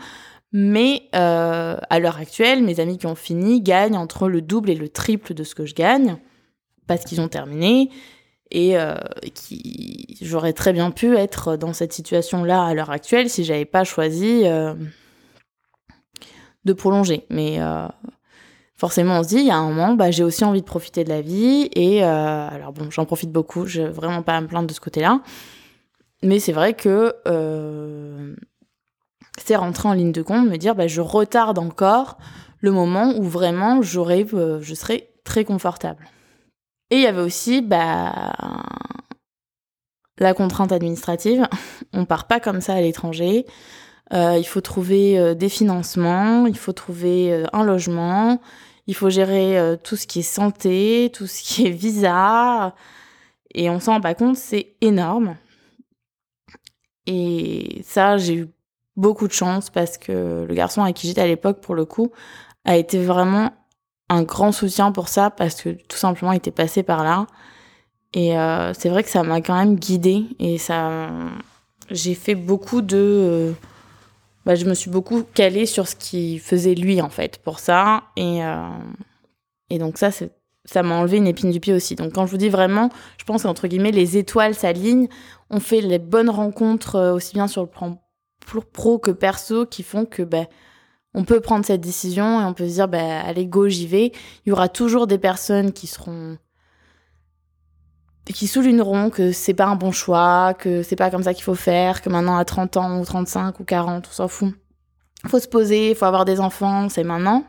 Mais 0.51 1.03
euh, 1.15 1.77
à 1.89 1.99
l'heure 1.99 2.17
actuelle, 2.17 2.63
mes 2.63 2.79
amis 2.79 2.97
qui 2.97 3.05
ont 3.05 3.15
fini 3.15 3.61
gagnent 3.61 3.97
entre 3.97 4.27
le 4.27 4.41
double 4.41 4.69
et 4.71 4.75
le 4.75 4.89
triple 4.89 5.33
de 5.33 5.43
ce 5.43 5.53
que 5.53 5.65
je 5.65 5.75
gagne 5.75 6.17
parce 6.87 7.05
qu'ils 7.05 7.21
ont 7.21 7.27
terminé 7.27 7.91
et 8.49 8.79
euh, 8.79 8.95
qui 9.35 10.17
j'aurais 10.21 10.53
très 10.53 10.73
bien 10.73 10.89
pu 10.89 11.15
être 11.15 11.55
dans 11.55 11.73
cette 11.73 11.93
situation-là 11.93 12.63
à 12.63 12.73
l'heure 12.73 12.89
actuelle 12.89 13.29
si 13.29 13.43
j'avais 13.43 13.65
pas 13.65 13.83
choisi 13.83 14.41
euh, 14.45 14.73
de 16.65 16.73
prolonger. 16.73 17.25
Mais 17.29 17.59
forcément 18.79 19.19
on 19.19 19.23
se 19.23 19.27
dit, 19.27 19.35
il 19.35 19.45
y 19.45 19.51
a 19.51 19.57
un 19.57 19.67
moment, 19.67 19.93
bah, 19.93 20.09
j'ai 20.09 20.23
aussi 20.23 20.45
envie 20.45 20.61
de 20.61 20.65
profiter 20.65 21.03
de 21.03 21.09
la 21.09 21.21
vie. 21.21 21.69
Et 21.73 22.03
euh, 22.03 22.47
alors 22.49 22.71
bon, 22.71 22.89
j'en 22.89 23.05
profite 23.05 23.31
beaucoup, 23.31 23.65
je 23.65 23.81
vraiment 23.81 24.23
pas 24.23 24.37
à 24.37 24.41
me 24.41 24.47
plaindre 24.47 24.67
de 24.67 24.73
ce 24.73 24.79
côté-là. 24.79 25.21
Mais 26.23 26.39
c'est 26.39 26.53
vrai 26.53 26.73
que 26.73 27.13
euh, 27.27 28.35
c'est 29.37 29.57
rentrer 29.57 29.89
en 29.89 29.93
ligne 29.93 30.13
de 30.13 30.21
compte, 30.21 30.47
me 30.47 30.57
dire, 30.57 30.75
bah, 30.75 30.87
je 30.87 31.01
retarde 31.01 31.59
encore 31.59 32.17
le 32.61 32.71
moment 32.71 33.13
où 33.17 33.23
vraiment 33.23 33.79
euh, 33.79 34.61
je 34.61 34.73
serai 34.73 35.09
très 35.25 35.43
confortable. 35.43 36.05
Et 36.89 36.95
il 36.95 37.01
y 37.01 37.07
avait 37.07 37.21
aussi 37.21 37.61
bah, 37.61 38.33
la 40.17 40.33
contrainte 40.33 40.71
administrative. 40.71 41.47
On 41.93 42.05
part 42.05 42.27
pas 42.27 42.39
comme 42.39 42.61
ça 42.61 42.75
à 42.75 42.81
l'étranger. 42.81 43.45
il 44.11 44.45
faut 44.45 44.61
trouver 44.61 45.35
des 45.35 45.49
financements, 45.49 46.47
il 46.47 46.57
faut 46.57 46.73
trouver 46.73 47.45
un 47.53 47.63
logement, 47.63 48.39
il 48.89 48.95
faut 48.95 49.11
gérer 49.11 49.59
euh, 49.59 49.75
tout 49.77 49.95
ce 49.95 50.07
qui 50.07 50.21
est 50.21 50.23
santé, 50.23 51.11
tout 51.13 51.27
ce 51.27 51.43
qui 51.43 51.67
est 51.67 51.69
visa. 51.69 52.73
Et 53.53 53.69
on 53.69 53.79
s'en 53.79 53.93
rend 53.93 54.01
pas 54.01 54.15
compte, 54.15 54.35
c'est 54.35 54.73
énorme. 54.81 55.37
Et 57.05 57.83
ça, 57.85 58.17
j'ai 58.17 58.33
eu 58.33 58.47
beaucoup 58.95 59.27
de 59.27 59.31
chance 59.31 59.69
parce 59.69 59.99
que 59.99 60.43
le 60.47 60.53
garçon 60.55 60.81
avec 60.81 60.95
qui 60.95 61.07
j'étais 61.07 61.21
à 61.21 61.27
l'époque, 61.27 61.61
pour 61.61 61.75
le 61.75 61.85
coup, 61.85 62.11
a 62.65 62.77
été 62.77 62.97
vraiment 62.97 63.51
un 64.09 64.23
grand 64.23 64.51
soutien 64.51 64.91
pour 64.91 65.07
ça 65.07 65.29
parce 65.29 65.61
que 65.61 65.69
tout 65.69 65.97
simplement 65.97 66.31
il 66.31 66.37
était 66.37 66.49
passé 66.49 66.81
par 66.81 67.03
là. 67.03 67.27
Et 68.13 68.39
euh, 68.39 68.73
c'est 68.73 68.89
vrai 68.89 69.03
que 69.03 69.09
ça 69.09 69.21
m'a 69.21 69.39
quand 69.41 69.55
même 69.55 69.75
guidée 69.75 70.25
et 70.39 70.57
ça, 70.57 71.11
j'ai 71.91 72.15
fait 72.15 72.33
beaucoup 72.33 72.81
de 72.81 72.97
euh, 72.97 73.51
bah, 74.49 74.55
je 74.55 74.65
me 74.65 74.73
suis 74.73 74.89
beaucoup 74.89 75.21
calée 75.21 75.67
sur 75.67 75.87
ce 75.87 75.95
qu'il 75.95 76.39
faisait 76.39 76.73
lui 76.73 77.03
en 77.03 77.09
fait 77.09 77.37
pour 77.37 77.59
ça 77.59 78.05
et 78.15 78.43
euh, 78.43 78.67
et 79.69 79.77
donc 79.77 79.99
ça 79.99 80.09
ça 80.65 80.81
m'a 80.81 80.95
enlevé 80.95 81.17
une 81.17 81.27
épine 81.27 81.51
du 81.51 81.59
pied 81.59 81.71
aussi. 81.71 81.93
Donc 81.93 82.13
quand 82.13 82.25
je 82.25 82.31
vous 82.31 82.37
dis 82.37 82.49
vraiment, 82.49 82.89
je 83.19 83.25
pense 83.25 83.43
qu'entre 83.43 83.67
guillemets 83.67 83.91
les 83.91 84.17
étoiles 84.17 84.55
s'alignent, 84.55 85.07
on 85.51 85.59
fait 85.59 85.81
les 85.81 85.99
bonnes 85.99 86.31
rencontres 86.31 86.95
euh, 86.95 87.13
aussi 87.13 87.35
bien 87.35 87.47
sur 87.47 87.61
le 87.61 87.67
plan 87.67 88.01
pro 88.73 88.97
que 88.97 89.11
perso 89.11 89.67
qui 89.67 89.83
font 89.83 90.05
que 90.05 90.23
ben 90.23 90.47
on 91.13 91.25
peut 91.25 91.41
prendre 91.41 91.63
cette 91.63 91.81
décision 91.81 92.41
et 92.41 92.43
on 92.43 92.55
peut 92.55 92.67
se 92.67 92.73
dire 92.73 92.87
ben 92.87 93.21
allez 93.23 93.45
go 93.45 93.69
j'y 93.69 93.85
vais. 93.85 94.11
Il 94.47 94.49
y 94.49 94.51
aura 94.51 94.67
toujours 94.67 95.05
des 95.05 95.19
personnes 95.19 95.73
qui 95.73 95.85
seront 95.85 96.39
qui 98.33 98.47
souligneront 98.47 99.09
que 99.09 99.31
c'est 99.31 99.53
pas 99.53 99.65
un 99.65 99.75
bon 99.75 99.91
choix, 99.91 100.53
que 100.53 100.83
c'est 100.83 100.95
pas 100.95 101.09
comme 101.09 101.23
ça 101.23 101.33
qu'il 101.33 101.43
faut 101.43 101.55
faire, 101.55 102.01
que 102.01 102.09
maintenant 102.09 102.37
à 102.37 102.45
30 102.45 102.77
ans 102.77 102.99
ou 102.99 103.05
35 103.05 103.59
ou 103.59 103.63
40, 103.63 104.07
on 104.07 104.11
s'en 104.11 104.27
fout. 104.27 104.53
Faut 105.27 105.39
se 105.39 105.47
poser, 105.47 105.95
faut 105.95 106.05
avoir 106.05 106.25
des 106.25 106.39
enfants, 106.39 106.89
c'est 106.89 107.03
maintenant. 107.03 107.43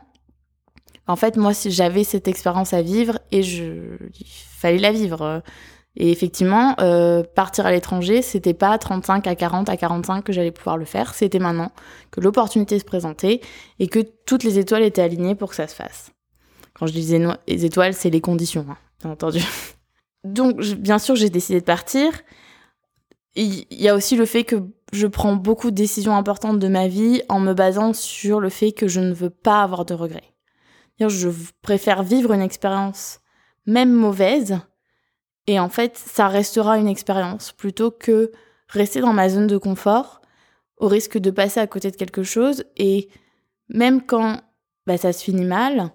En 1.07 1.15
fait, 1.15 1.37
moi, 1.37 1.53
si 1.53 1.71
j'avais 1.71 2.03
cette 2.03 2.27
expérience 2.27 2.73
à 2.73 2.81
vivre 2.81 3.19
et 3.31 3.43
je, 3.43 3.97
il 4.19 4.27
fallait 4.27 4.77
la 4.77 4.91
vivre. 4.91 5.43
Et 5.97 6.11
effectivement, 6.11 6.75
euh, 6.79 7.21
partir 7.23 7.65
à 7.65 7.71
l'étranger, 7.71 8.21
c'était 8.21 8.53
pas 8.53 8.77
35 8.77 9.27
à 9.27 9.35
40 9.35 9.69
à 9.69 9.75
45 9.75 10.23
que 10.23 10.31
j'allais 10.31 10.51
pouvoir 10.51 10.77
le 10.77 10.85
faire, 10.85 11.13
c'était 11.13 11.39
maintenant 11.39 11.71
que 12.11 12.21
l'opportunité 12.21 12.79
se 12.79 12.85
présentait 12.85 13.41
et 13.79 13.87
que 13.87 13.99
toutes 13.99 14.43
les 14.43 14.57
étoiles 14.57 14.83
étaient 14.83 15.01
alignées 15.01 15.35
pour 15.35 15.49
que 15.49 15.55
ça 15.55 15.67
se 15.67 15.75
fasse. 15.75 16.11
Quand 16.73 16.87
je 16.87 16.93
disais 16.93 17.21
les 17.47 17.65
étoiles, 17.65 17.93
c'est 17.93 18.09
les 18.09 18.21
conditions, 18.21 18.65
hein, 18.69 18.77
bien 19.01 19.11
entendu. 19.11 19.41
Donc, 20.23 20.59
bien 20.59 20.99
sûr, 20.99 21.15
j'ai 21.15 21.29
décidé 21.29 21.59
de 21.59 21.65
partir. 21.65 22.11
Il 23.35 23.65
y 23.71 23.87
a 23.87 23.95
aussi 23.95 24.15
le 24.15 24.25
fait 24.25 24.43
que 24.43 24.57
je 24.93 25.07
prends 25.07 25.35
beaucoup 25.35 25.71
de 25.71 25.75
décisions 25.75 26.15
importantes 26.15 26.59
de 26.59 26.67
ma 26.67 26.87
vie 26.87 27.21
en 27.29 27.39
me 27.39 27.53
basant 27.53 27.93
sur 27.93 28.39
le 28.39 28.49
fait 28.49 28.71
que 28.73 28.87
je 28.87 28.99
ne 28.99 29.13
veux 29.13 29.29
pas 29.29 29.63
avoir 29.63 29.85
de 29.85 29.93
regrets. 29.93 30.33
Je 30.99 31.29
préfère 31.61 32.03
vivre 32.03 32.33
une 32.33 32.41
expérience, 32.41 33.21
même 33.65 33.91
mauvaise, 33.91 34.59
et 35.47 35.59
en 35.59 35.69
fait, 35.69 35.97
ça 35.97 36.27
restera 36.27 36.77
une 36.77 36.87
expérience 36.87 37.51
plutôt 37.51 37.91
que 37.91 38.31
rester 38.67 39.01
dans 39.01 39.13
ma 39.13 39.29
zone 39.29 39.47
de 39.47 39.57
confort 39.57 40.21
au 40.77 40.87
risque 40.87 41.17
de 41.17 41.31
passer 41.31 41.59
à 41.59 41.67
côté 41.67 41.91
de 41.91 41.95
quelque 41.95 42.23
chose. 42.23 42.63
Et 42.77 43.09
même 43.69 44.05
quand 44.05 44.39
bah, 44.85 44.97
ça 44.97 45.13
se 45.13 45.23
finit 45.23 45.45
mal, 45.45 45.91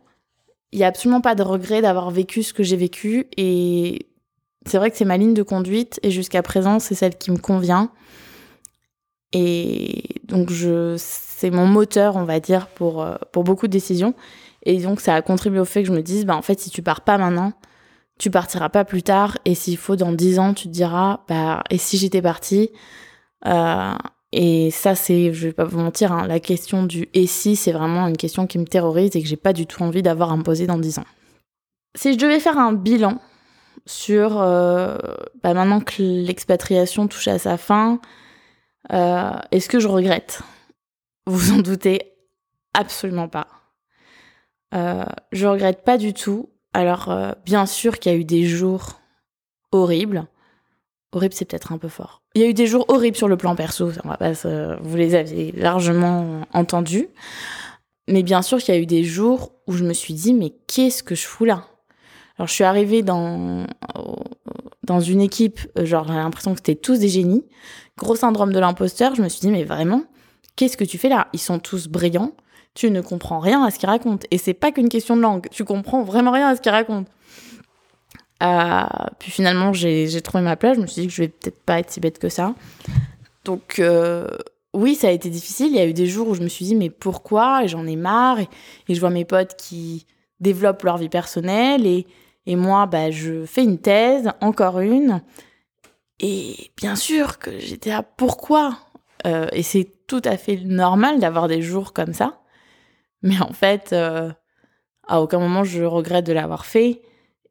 il 0.72 0.78
n'y 0.78 0.84
a 0.84 0.88
absolument 0.88 1.20
pas 1.20 1.34
de 1.34 1.42
regret 1.42 1.80
d'avoir 1.80 2.10
vécu 2.10 2.42
ce 2.42 2.52
que 2.52 2.62
j'ai 2.62 2.76
vécu 2.76 3.28
et 3.36 4.08
c'est 4.66 4.78
vrai 4.78 4.90
que 4.90 4.96
c'est 4.96 5.04
ma 5.04 5.16
ligne 5.16 5.34
de 5.34 5.42
conduite 5.42 6.00
et 6.02 6.10
jusqu'à 6.10 6.42
présent, 6.42 6.78
c'est 6.78 6.94
celle 6.94 7.16
qui 7.16 7.30
me 7.30 7.38
convient. 7.38 7.90
Et 9.32 10.20
donc, 10.24 10.50
je, 10.50 10.94
c'est 10.98 11.50
mon 11.50 11.66
moteur, 11.66 12.16
on 12.16 12.24
va 12.24 12.40
dire, 12.40 12.68
pour, 12.68 13.02
euh, 13.02 13.16
pour 13.32 13.44
beaucoup 13.44 13.66
de 13.66 13.72
décisions. 13.72 14.14
Et 14.64 14.78
donc, 14.78 15.00
ça 15.00 15.14
a 15.14 15.22
contribué 15.22 15.60
au 15.60 15.64
fait 15.64 15.82
que 15.82 15.88
je 15.88 15.92
me 15.92 16.02
dise, 16.02 16.24
bah, 16.26 16.36
en 16.36 16.42
fait, 16.42 16.58
si 16.58 16.70
tu 16.70 16.82
pars 16.82 17.02
pas 17.02 17.18
maintenant, 17.18 17.52
tu 18.18 18.30
partiras 18.30 18.68
pas 18.68 18.84
plus 18.84 19.02
tard. 19.02 19.38
Et 19.44 19.54
s'il 19.54 19.76
faut, 19.76 19.96
dans 19.96 20.12
dix 20.12 20.38
ans, 20.38 20.54
tu 20.54 20.64
te 20.64 20.72
diras, 20.72 21.20
bah, 21.28 21.62
et 21.70 21.78
si 21.78 21.98
j'étais 21.98 22.22
partie 22.22 22.70
euh, 23.46 23.94
Et 24.32 24.70
ça, 24.70 24.94
c'est, 24.94 25.32
je 25.32 25.48
vais 25.48 25.52
pas 25.52 25.64
vous 25.64 25.78
mentir, 25.78 26.12
hein, 26.12 26.26
la 26.26 26.40
question 26.40 26.84
du 26.84 27.08
et 27.14 27.26
si, 27.26 27.56
c'est 27.56 27.72
vraiment 27.72 28.08
une 28.08 28.16
question 28.16 28.46
qui 28.46 28.58
me 28.58 28.64
terrorise 28.64 29.14
et 29.14 29.22
que 29.22 29.28
j'ai 29.28 29.36
pas 29.36 29.52
du 29.52 29.66
tout 29.66 29.82
envie 29.82 30.02
d'avoir 30.02 30.32
à 30.32 30.36
me 30.36 30.42
poser 30.42 30.66
dans 30.66 30.78
dix 30.78 30.98
ans. 30.98 31.06
Si 31.94 32.12
je 32.12 32.18
devais 32.18 32.40
faire 32.40 32.58
un 32.58 32.72
bilan 32.72 33.20
sur 33.84 34.40
euh, 34.40 34.96
bah 35.42 35.54
maintenant 35.54 35.80
que 35.80 36.02
l'expatriation 36.02 37.08
touche 37.08 37.28
à 37.28 37.38
sa 37.38 37.56
fin, 37.56 38.00
euh, 38.92 39.32
est-ce 39.50 39.68
que 39.68 39.80
je 39.80 39.88
regrette? 39.88 40.42
Vous 41.26 41.52
en 41.52 41.58
doutez 41.58 42.14
absolument 42.74 43.28
pas. 43.28 43.48
Euh, 44.74 45.04
je 45.32 45.46
regrette 45.46 45.84
pas 45.84 45.98
du 45.98 46.14
tout. 46.14 46.50
Alors, 46.72 47.10
bien 47.46 47.64
sûr 47.64 47.98
qu'il 47.98 48.12
y 48.12 48.14
a 48.14 48.18
eu 48.18 48.24
des 48.24 48.44
jours 48.44 49.00
horribles. 49.72 50.26
Horrible, 51.12 51.32
c'est 51.32 51.46
peut-être 51.46 51.72
un 51.72 51.78
peu 51.78 51.88
fort. 51.88 52.22
Il 52.34 52.42
y 52.42 52.44
a 52.44 52.48
eu 52.48 52.54
des 52.54 52.66
jours 52.66 52.84
horribles 52.88 53.16
sur 53.16 53.28
le 53.28 53.38
plan 53.38 53.56
perso, 53.56 53.90
on 54.04 54.08
va 54.08 54.18
pas 54.18 54.32
vous 54.82 54.96
les 54.96 55.14
avez 55.14 55.52
largement 55.52 56.42
entendus. 56.52 57.08
Mais 58.08 58.22
bien 58.22 58.42
sûr 58.42 58.58
qu'il 58.58 58.74
y 58.74 58.76
a 58.76 58.80
eu 58.80 58.86
des 58.86 59.04
jours 59.04 59.52
où 59.66 59.72
je 59.72 59.84
me 59.84 59.94
suis 59.94 60.14
dit, 60.14 60.34
mais 60.34 60.52
qu'est-ce 60.66 61.02
que 61.02 61.14
je 61.14 61.26
fous 61.26 61.44
là? 61.44 61.66
Alors 62.38 62.48
je 62.48 62.52
suis 62.52 62.64
arrivée 62.64 63.02
dans 63.02 63.66
dans 64.86 65.00
une 65.00 65.20
équipe, 65.20 65.60
euh, 65.78 65.84
genre 65.84 66.06
j'ai 66.06 66.14
l'impression 66.14 66.52
que 66.52 66.58
c'était 66.58 66.76
tous 66.76 66.98
des 66.98 67.08
génies. 67.08 67.44
Gros 67.98 68.16
syndrome 68.16 68.52
de 68.52 68.58
l'imposteur, 68.58 69.14
je 69.14 69.22
me 69.22 69.28
suis 69.28 69.40
dit 69.40 69.50
mais 69.50 69.64
vraiment, 69.64 70.04
qu'est-ce 70.54 70.76
que 70.76 70.84
tu 70.84 70.96
fais 70.96 71.08
là? 71.08 71.28
Ils 71.32 71.40
sont 71.40 71.58
tous 71.58 71.88
brillants. 71.88 72.32
Tu 72.74 72.90
ne 72.90 73.00
comprends 73.00 73.40
rien 73.40 73.64
à 73.64 73.70
ce 73.70 73.78
qu'ils 73.78 73.88
racontent 73.88 74.26
et 74.30 74.38
c'est 74.38 74.54
pas 74.54 74.70
qu'une 74.70 74.88
question 74.88 75.16
de 75.16 75.22
langue. 75.22 75.48
Tu 75.50 75.64
comprends 75.64 76.02
vraiment 76.02 76.30
rien 76.30 76.48
à 76.48 76.56
ce 76.56 76.60
qu'ils 76.60 76.72
racontent. 76.72 77.10
Euh, 78.42 78.82
puis 79.18 79.30
finalement 79.30 79.72
j'ai 79.72 80.20
trouvé 80.20 80.44
ma 80.44 80.56
place. 80.56 80.76
Je 80.76 80.82
me 80.82 80.86
suis 80.86 81.02
dit 81.02 81.08
que 81.08 81.14
je 81.14 81.22
vais 81.22 81.28
peut-être 81.28 81.62
pas 81.62 81.78
être 81.78 81.90
si 81.90 82.00
bête 82.00 82.18
que 82.18 82.28
ça. 82.28 82.54
Donc 83.44 83.78
euh, 83.78 84.28
oui, 84.74 84.94
ça 84.94 85.08
a 85.08 85.10
été 85.10 85.30
difficile. 85.30 85.68
Il 85.68 85.76
y 85.76 85.80
a 85.80 85.86
eu 85.86 85.94
des 85.94 86.06
jours 86.06 86.28
où 86.28 86.34
je 86.34 86.42
me 86.42 86.48
suis 86.48 86.66
dit 86.66 86.74
mais 86.74 86.90
pourquoi? 86.90 87.66
J'en 87.66 87.86
ai 87.86 87.96
marre. 87.96 88.40
et 88.40 88.46
je 88.88 89.00
vois 89.00 89.10
mes 89.10 89.24
potes 89.24 89.56
qui 89.56 90.06
développent 90.40 90.82
leur 90.82 90.98
vie 90.98 91.08
personnelle 91.08 91.86
et 92.46 92.56
moi, 92.56 92.86
bah, 92.86 93.10
je 93.10 93.44
fais 93.44 93.64
une 93.64 93.78
thèse, 93.78 94.30
encore 94.40 94.80
une. 94.80 95.20
Et 96.20 96.70
bien 96.76 96.96
sûr 96.96 97.38
que 97.38 97.58
j'étais 97.58 97.90
à 97.90 98.02
pourquoi? 98.02 98.78
Euh, 99.26 99.48
Et 99.52 99.62
c'est 99.62 99.88
tout 100.06 100.22
à 100.24 100.36
fait 100.36 100.56
normal 100.64 101.18
d'avoir 101.18 101.48
des 101.48 101.60
jours 101.60 101.92
comme 101.92 102.14
ça. 102.14 102.40
Mais 103.22 103.40
en 103.40 103.52
fait, 103.52 103.92
euh, 103.92 104.30
à 105.08 105.20
aucun 105.20 105.38
moment 105.40 105.64
je 105.64 105.82
regrette 105.82 106.26
de 106.26 106.32
l'avoir 106.32 106.64
fait. 106.64 107.02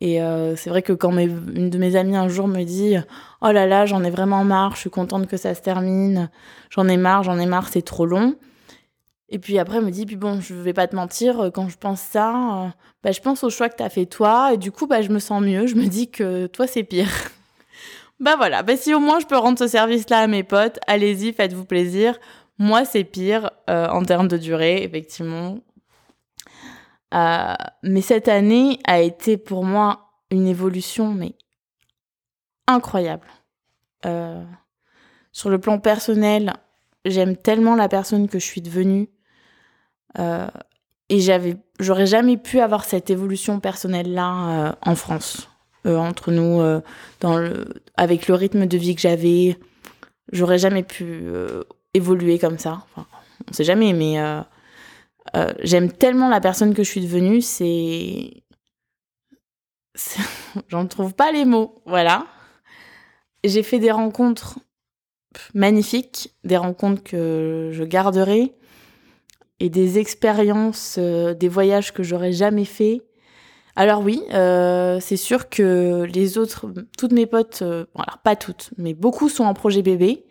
Et 0.02 0.22
euh, 0.22 0.56
c'est 0.56 0.70
vrai 0.70 0.82
que 0.82 0.94
quand 0.94 1.18
une 1.18 1.70
de 1.70 1.78
mes 1.78 1.96
amies 1.96 2.18
un 2.18 2.28
jour 2.28 2.48
me 2.48 2.64
dit 2.64 2.96
Oh 3.42 3.52
là 3.52 3.66
là, 3.66 3.86
j'en 3.86 4.04
ai 4.04 4.10
vraiment 4.10 4.44
marre, 4.44 4.76
je 4.76 4.82
suis 4.82 4.90
contente 4.90 5.28
que 5.28 5.38
ça 5.38 5.56
se 5.56 5.62
termine, 5.62 6.30
j'en 6.70 6.88
ai 6.88 6.98
marre, 6.98 7.24
j'en 7.24 7.40
ai 7.40 7.46
marre, 7.46 7.70
c'est 7.70 7.82
trop 7.82 8.06
long. 8.06 8.36
Et 9.30 9.40
puis 9.40 9.58
après, 9.58 9.78
elle 9.78 9.86
me 9.86 9.92
dit 9.92 10.06
Puis 10.06 10.16
bon, 10.16 10.40
je 10.42 10.54
vais 10.54 10.74
pas 10.74 10.88
te 10.88 10.96
mentir, 10.96 11.52
quand 11.54 11.70
je 11.70 11.78
pense 11.78 12.02
ça, 12.02 12.74
bah, 13.04 13.12
je 13.12 13.22
pense 13.22 13.44
au 13.44 13.50
choix 13.50 13.70
que 13.70 13.78
tu 13.78 13.84
as 13.84 13.90
fait 13.90 14.06
toi, 14.06 14.54
et 14.54 14.58
du 14.58 14.72
coup, 14.72 14.88
bah, 14.88 15.02
je 15.02 15.10
me 15.10 15.20
sens 15.20 15.42
mieux, 15.42 15.68
je 15.68 15.76
me 15.76 15.88
dis 15.88 16.10
que 16.10 16.48
toi, 16.48 16.68
c'est 16.68 16.84
pire. 16.84 17.10
bah 18.20 18.36
voilà, 18.38 18.64
bah, 18.64 18.78
si 18.78 18.94
au 18.94 19.00
moins 19.00 19.20
je 19.20 19.26
peux 19.26 19.38
rendre 19.38 19.60
ce 19.60 19.68
service-là 19.68 20.20
à 20.20 20.28
mes 20.28 20.44
potes, 20.44 20.80
allez-y, 20.88 21.34
faites-vous 21.34 21.66
plaisir. 21.66 22.18
Moi, 22.58 22.86
c'est 22.86 23.04
pire 23.04 23.52
euh, 23.70 23.88
en 23.90 24.04
termes 24.04 24.28
de 24.28 24.38
durée, 24.38 24.84
effectivement. 24.84 25.60
Euh, 27.14 27.54
mais 27.84 28.02
cette 28.02 28.28
année 28.28 28.80
a 28.86 29.02
été 29.02 29.38
pour 29.38 29.64
moi 29.64 30.12
une 30.32 30.48
évolution, 30.48 31.14
mais 31.14 31.36
incroyable. 32.68 33.28
Euh, 34.06 34.44
sur 35.32 35.50
le 35.50 35.60
plan 35.60 35.80
personnel, 35.80 36.54
j'aime 37.06 37.38
tellement 37.38 37.76
la 37.76 37.88
personne 37.88 38.28
que 38.28 38.40
je 38.40 38.46
suis 38.46 38.62
devenue. 38.62 39.10
Et 40.18 41.20
j'avais, 41.20 41.58
j'aurais 41.80 42.08
jamais 42.08 42.38
pu 42.38 42.60
avoir 42.60 42.86
cette 42.86 43.10
évolution 43.10 43.60
personnelle-là 43.60 44.78
en 44.82 44.96
France. 44.96 45.50
entre 45.86 46.32
nous, 46.32 46.62
avec 47.98 48.28
le 48.28 48.34
rythme 48.34 48.66
de 48.66 48.78
vie 48.78 48.96
que 48.96 49.02
j'avais, 49.02 49.58
j'aurais 50.32 50.58
jamais 50.58 50.84
pu 50.84 51.24
évoluer 51.96 52.38
comme 52.38 52.60
ça. 52.60 52.86
Enfin, 52.92 53.08
on 53.50 53.54
sait 53.54 53.64
jamais, 53.64 53.94
mais 53.94 54.20
euh, 54.20 54.42
euh, 55.36 55.54
j'aime 55.64 55.92
tellement 55.92 56.30
la 56.30 56.42
personne 56.42 56.74
que 56.76 56.84
je 56.84 56.90
suis 56.90 57.02
devenue, 57.02 57.42
c'est. 57.42 58.44
J'en 60.68 60.86
trouve 60.88 61.14
pas 61.14 61.32
les 61.32 61.46
mots, 61.46 61.82
voilà. 61.86 62.28
J'ai 63.44 63.64
fait 63.64 63.80
des 63.80 63.92
rencontres 63.92 64.60
magnifiques, 65.54 66.34
des 66.44 66.58
rencontres 66.58 67.04
que 67.04 67.70
je 67.74 67.84
garderai, 67.84 68.54
et 69.60 69.70
des 69.70 70.00
expériences, 70.00 70.98
euh, 71.00 71.34
des 71.34 71.48
voyages 71.48 71.94
que 71.94 72.04
j'aurais 72.04 72.34
jamais 72.34 72.66
fait. 72.66 73.02
Alors 73.78 74.02
oui, 74.02 74.22
c'est 74.32 75.18
sûr 75.18 75.50
que 75.50 76.08
les 76.14 76.38
autres, 76.38 76.72
toutes 76.98 77.12
mes 77.12 77.26
potes, 77.26 77.62
alors 77.62 78.20
pas 78.24 78.38
toutes, 78.38 78.70
mais 78.78 78.94
beaucoup 78.94 79.28
sont 79.28 79.44
en 79.44 79.54
projet 79.54 79.82
bébé. 79.82 80.24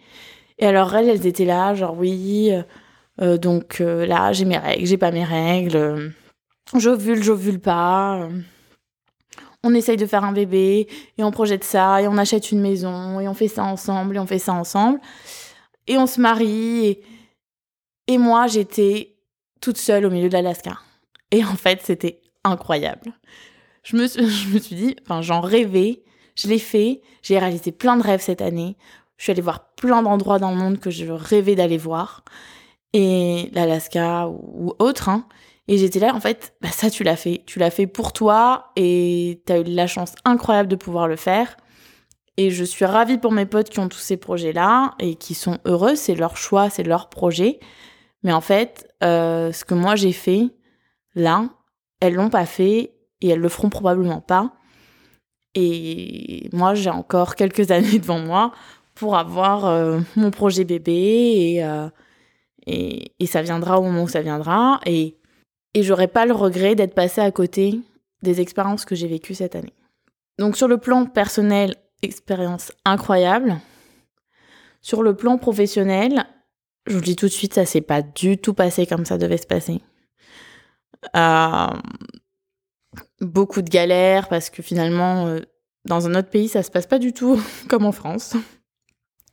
Et 0.59 0.67
alors 0.67 0.95
elles, 0.95 1.09
elles 1.09 1.27
étaient 1.27 1.45
là, 1.45 1.75
genre 1.75 1.97
oui, 1.99 2.53
euh, 2.53 2.63
euh, 3.21 3.39
donc 3.39 3.81
euh, 3.81 4.07
là 4.07 4.33
j'ai 4.33 4.45
mes 4.45 4.59
règles, 4.59 4.87
j'ai 4.87 4.99
pas 4.99 5.11
mes 5.11 5.25
règles, 5.25 6.13
j'ovule, 6.75 7.23
j'ovule 7.23 7.61
pas. 7.61 8.29
on 9.65 9.75
essaye 9.75 9.97
de 9.97 10.07
faire 10.07 10.25
un 10.25 10.33
bébé 10.33 10.87
et 11.19 11.25
on 11.25 11.31
projette 11.33 11.65
ça 11.65 12.03
et 12.03 12.09
on 12.09 12.19
achète 12.19 12.53
une 12.53 12.61
maison 12.61 13.21
et 13.21 13.29
on 13.29 13.35
fait 13.35 13.49
ça 13.49 13.65
ensemble 13.65 14.17
et 14.17 14.19
on 14.19 14.27
fait 14.27 14.39
ça 14.39 14.53
ensemble 14.53 15.01
et 15.87 15.99
on 15.99 16.07
se 16.07 16.21
marie 16.21 17.01
et 18.07 18.19
moi 18.19 18.47
j'étais 18.47 19.14
toute 19.65 19.79
seule 19.79 20.05
au 20.05 20.11
milieu 20.11 20.29
de 20.29 20.35
l'Alaska 20.35 20.79
et 21.31 21.43
en 21.43 21.57
fait 21.57 21.81
c'était 21.83 22.21
incroyable. 22.45 23.15
Je 23.83 23.97
me, 23.97 24.07
je 24.09 24.49
me 24.49 24.59
suis 24.59 24.77
dit, 24.77 24.97
enfin 25.03 25.23
j'en 25.23 25.41
rêvais, 25.41 26.03
je 26.35 26.49
l'ai 26.49 26.59
fait, 26.59 27.01
j'ai 27.23 27.39
réalisé 27.39 27.73
plein 27.73 27.97
de 27.97 28.03
rêves 28.03 28.21
cette 28.21 28.43
année. 28.43 28.77
Je 29.17 29.25
suis 29.25 29.33
allée 29.33 29.41
voir 29.41 29.73
plein 29.77 30.03
d'endroits 30.03 30.39
dans 30.39 30.51
le 30.51 30.57
monde 30.57 30.79
que 30.81 30.91
je 30.91 31.07
rêvais 31.07 31.55
d'aller 31.55 31.79
voir. 31.79 32.25
Et 32.93 33.49
l'Alaska 33.53 34.29
ou, 34.29 34.75
autre. 34.79 35.09
Hein. 35.09 35.27
Et 35.67 35.79
j'étais 35.79 35.99
là, 35.99 36.15
en 36.15 36.21
fait, 36.21 36.55
bah 36.61 36.71
ça, 36.71 36.91
tu 36.91 37.05
l'as 37.05 37.17
fait. 37.17 37.43
Tu 37.47 37.59
l'as 37.59 37.71
fait 37.71 37.87
pour 37.87 38.13
toi 38.13 38.73
et 38.77 39.41
tu 39.47 39.53
as 39.53 39.61
eu 39.61 39.65
la 39.65 39.87
chance 39.87 40.15
incroyable 40.25 40.69
de 40.69 40.77
pouvoir 40.77 41.09
le 41.09 41.17
faire. 41.17 41.57
Et 42.37 42.51
je 42.51 42.65
suis 42.65 42.85
ravie 42.85 43.17
pour 43.17 43.33
mes 43.33 43.47
potes 43.47 43.71
qui 43.71 43.79
ont 43.79 43.89
tous 43.89 43.99
ces 43.99 44.17
projets-là 44.17 44.95
et 44.99 45.15
qui 45.15 45.35
sont 45.35 45.59
heureux. 45.65 45.95
C'est 45.95 46.17
leur 46.17 46.37
choix, 46.37 46.69
c'est 46.69 46.83
leur 46.83 47.09
projet. 47.09 47.61
Mais 48.25 48.33
en 48.33 48.41
fait, 48.41 48.89
euh, 49.05 49.53
ce 49.53 49.65
que 49.65 49.75
moi 49.75 49.95
j'ai 49.95 50.13
fait, 50.13 50.49
là, 51.15 51.49
elles 52.01 52.15
l'ont 52.15 52.31
pas 52.31 52.47
fait 52.47 52.95
et 53.21 53.29
elles 53.29 53.39
le 53.39 53.49
feront 53.49 53.71
probablement 53.71 54.21
pas. 54.21 54.53
Et 55.55 56.49
moi, 56.53 56.75
j'ai 56.75 56.91
encore 56.91 57.35
quelques 57.37 57.71
années 57.71 57.99
devant 58.01 58.19
moi 58.19 58.53
pour 58.95 59.17
avoir 59.17 59.67
euh, 59.67 60.01
mon 60.17 60.31
projet 60.31 60.65
bébé 60.65 61.63
euh, 61.63 61.89
et, 62.67 63.13
et, 63.21 63.27
ça 63.27 63.43
viendra 63.43 63.79
au 63.79 63.83
moment 63.83 64.05
où 64.05 64.09
ça 64.09 64.23
viendra. 64.23 64.81
Et, 64.87 65.17
et 65.75 65.83
j'aurai 65.83 66.09
pas 66.09 66.27
le 66.27 66.33
regret 66.33 66.75
d'être 66.75 66.95
passé 66.95 67.21
à 67.21 67.31
côté 67.31 67.79
des 68.23 68.41
expériences 68.41 68.85
que 68.85 68.95
j'ai 68.95 69.09
vécues 69.09 69.35
cette 69.35 69.55
année. 69.55 69.75
Donc 70.39 70.57
sur 70.57 70.67
le 70.67 70.79
plan 70.79 71.05
personnel, 71.05 71.75
expérience 72.03 72.73
incroyable. 72.85 73.57
Sur 74.81 75.03
le 75.03 75.15
plan 75.15 75.39
professionnel, 75.39 76.27
je 76.87 76.95
vous 76.95 77.01
dis 77.01 77.17
tout 77.17 77.27
de 77.27 77.33
suite, 77.33 77.55
ça 77.55 77.67
s'est 77.67 77.81
pas 77.81 78.03
du 78.03 78.39
tout 78.39 78.55
passé 78.55 78.87
comme 78.87 79.05
ça 79.05 79.19
devait 79.19 79.39
se 79.39 79.47
passer. 79.47 79.81
Euh, 81.17 81.67
beaucoup 83.21 83.63
de 83.63 83.71
galères 83.71 84.29
parce 84.29 84.51
que 84.51 84.63
finalement, 84.63 85.39
dans 85.85 86.07
un 86.07 86.15
autre 86.15 86.31
pays, 86.31 86.49
ça 86.49 86.63
se 86.63 86.71
passe 86.71 86.87
pas 86.87 86.99
du 86.99 87.13
tout 87.13 87.41
comme 87.69 87.85
en 87.85 87.93
France 87.93 88.37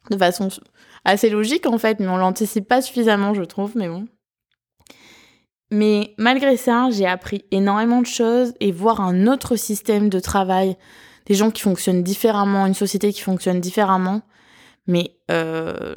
de 0.10 0.18
façon 0.18 0.50
assez 1.06 1.30
logique 1.30 1.66
en 1.68 1.78
fait, 1.78 2.00
mais 2.00 2.08
on 2.08 2.18
l'anticipe 2.18 2.68
pas 2.68 2.82
suffisamment, 2.82 3.34
je 3.34 3.44
trouve, 3.44 3.74
mais 3.76 3.88
bon. 3.88 4.08
Mais 5.72 6.14
malgré 6.18 6.58
ça, 6.58 6.90
j'ai 6.92 7.06
appris 7.08 7.46
énormément 7.52 8.02
de 8.02 8.08
choses 8.08 8.54
et 8.60 8.72
voir 8.72 9.00
un 9.00 9.28
autre 9.28 9.56
système 9.56 10.10
de 10.10 10.20
travail, 10.20 10.76
des 11.28 11.34
gens 11.34 11.50
qui 11.50 11.62
fonctionnent 11.62 12.04
différemment, 12.04 12.66
une 12.66 12.74
société 12.74 13.14
qui 13.14 13.22
fonctionne 13.22 13.62
différemment. 13.62 14.22
Mais 14.88 15.16
euh, 15.30 15.96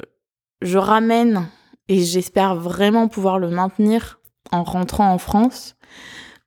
je 0.65 0.77
ramène 0.77 1.47
et 1.87 2.03
j'espère 2.03 2.55
vraiment 2.55 3.07
pouvoir 3.07 3.39
le 3.39 3.49
maintenir 3.49 4.19
en 4.51 4.63
rentrant 4.63 5.11
en 5.11 5.17
France. 5.17 5.75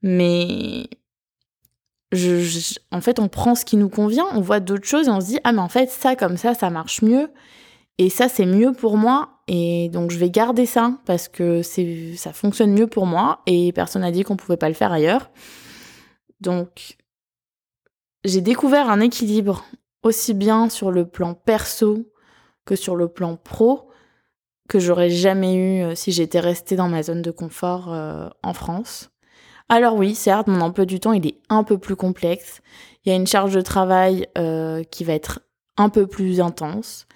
Mais 0.03 0.89
je, 2.13 2.79
en 2.91 3.01
fait, 3.01 3.19
on 3.21 3.29
prend 3.29 3.55
ce 3.55 3.65
qui 3.65 3.77
nous 3.77 3.89
convient, 3.89 4.27
on 4.33 4.41
voit 4.41 4.61
d'autres 4.61 4.87
choses 4.87 5.09
et 5.09 5.11
on 5.11 5.21
se 5.21 5.27
dit, 5.27 5.39
ah 5.45 5.53
mais 5.53 5.61
en 5.61 5.69
fait, 5.69 5.91
ça 5.91 6.17
comme 6.17 6.37
ça, 6.37 6.55
ça 6.55 6.71
marche 6.71 7.03
mieux. 7.03 7.31
Et 7.99 8.11
ça, 8.11 8.29
c'est 8.29 8.47
mieux 8.47 8.73
pour 8.73 8.97
moi. 8.97 9.41
Et 9.49 9.89
donc, 9.89 10.11
je 10.11 10.19
vais 10.19 10.31
garder 10.31 10.67
ça 10.67 10.93
parce 11.05 11.29
que 11.29 11.63
ça 11.63 12.33
fonctionne 12.33 12.73
mieux 12.73 12.87
pour 12.87 13.07
moi 13.07 13.41
et 13.47 13.73
personne 13.73 14.03
n'a 14.03 14.13
dit 14.13 14.23
qu'on 14.23 14.37
pouvait 14.37 14.57
pas 14.57 14.69
le 14.69 14.75
faire 14.75 14.93
ailleurs. 14.93 15.31
Donc, 16.41 16.97
j'ai 18.25 18.41
découvert 18.41 18.91
un 18.91 19.01
équilibre 19.01 19.65
aussi 20.03 20.35
bien 20.35 20.69
sur 20.69 20.91
le 20.91 21.09
plan 21.09 21.35
perso 21.35 22.13
que 22.65 22.77
sur 22.77 22.95
le 22.95 23.09
plan 23.09 23.37
pro 23.37 23.89
que 24.69 24.79
j'aurais 24.79 25.11
jamais 25.11 25.55
eu 25.55 25.83
euh, 25.83 25.95
si 25.95 26.13
j'étais 26.13 26.41
restée 26.41 26.77
dans 26.77 26.89
ma 26.89 27.03
zone 27.03 27.23
de 27.23 27.31
confort 27.31 27.93
euh, 27.93 28.29
en 28.43 28.53
France. 28.53 29.11
Alors 29.71 29.97
oui, 29.97 30.15
certes, 30.15 30.47
mon 30.47 30.61
emploi 30.61 30.85
du 30.85 31.01
temps, 31.01 31.13
il 31.13 31.27
est 31.27 31.41
un 31.49 31.65
peu 31.65 31.79
plus 31.79 31.97
complexe. 31.97 32.61
Il 33.05 33.11
y 33.11 33.13
a 33.13 33.17
une 33.17 33.27
charge 33.27 33.55
de 33.55 33.61
travail 33.61 34.29
euh, 34.37 34.83
qui 34.85 35.05
va 35.05 35.15
être 35.15 35.41
un 35.77 35.89
peu 35.89 36.07
plus 36.07 36.41
intense. 36.41 37.07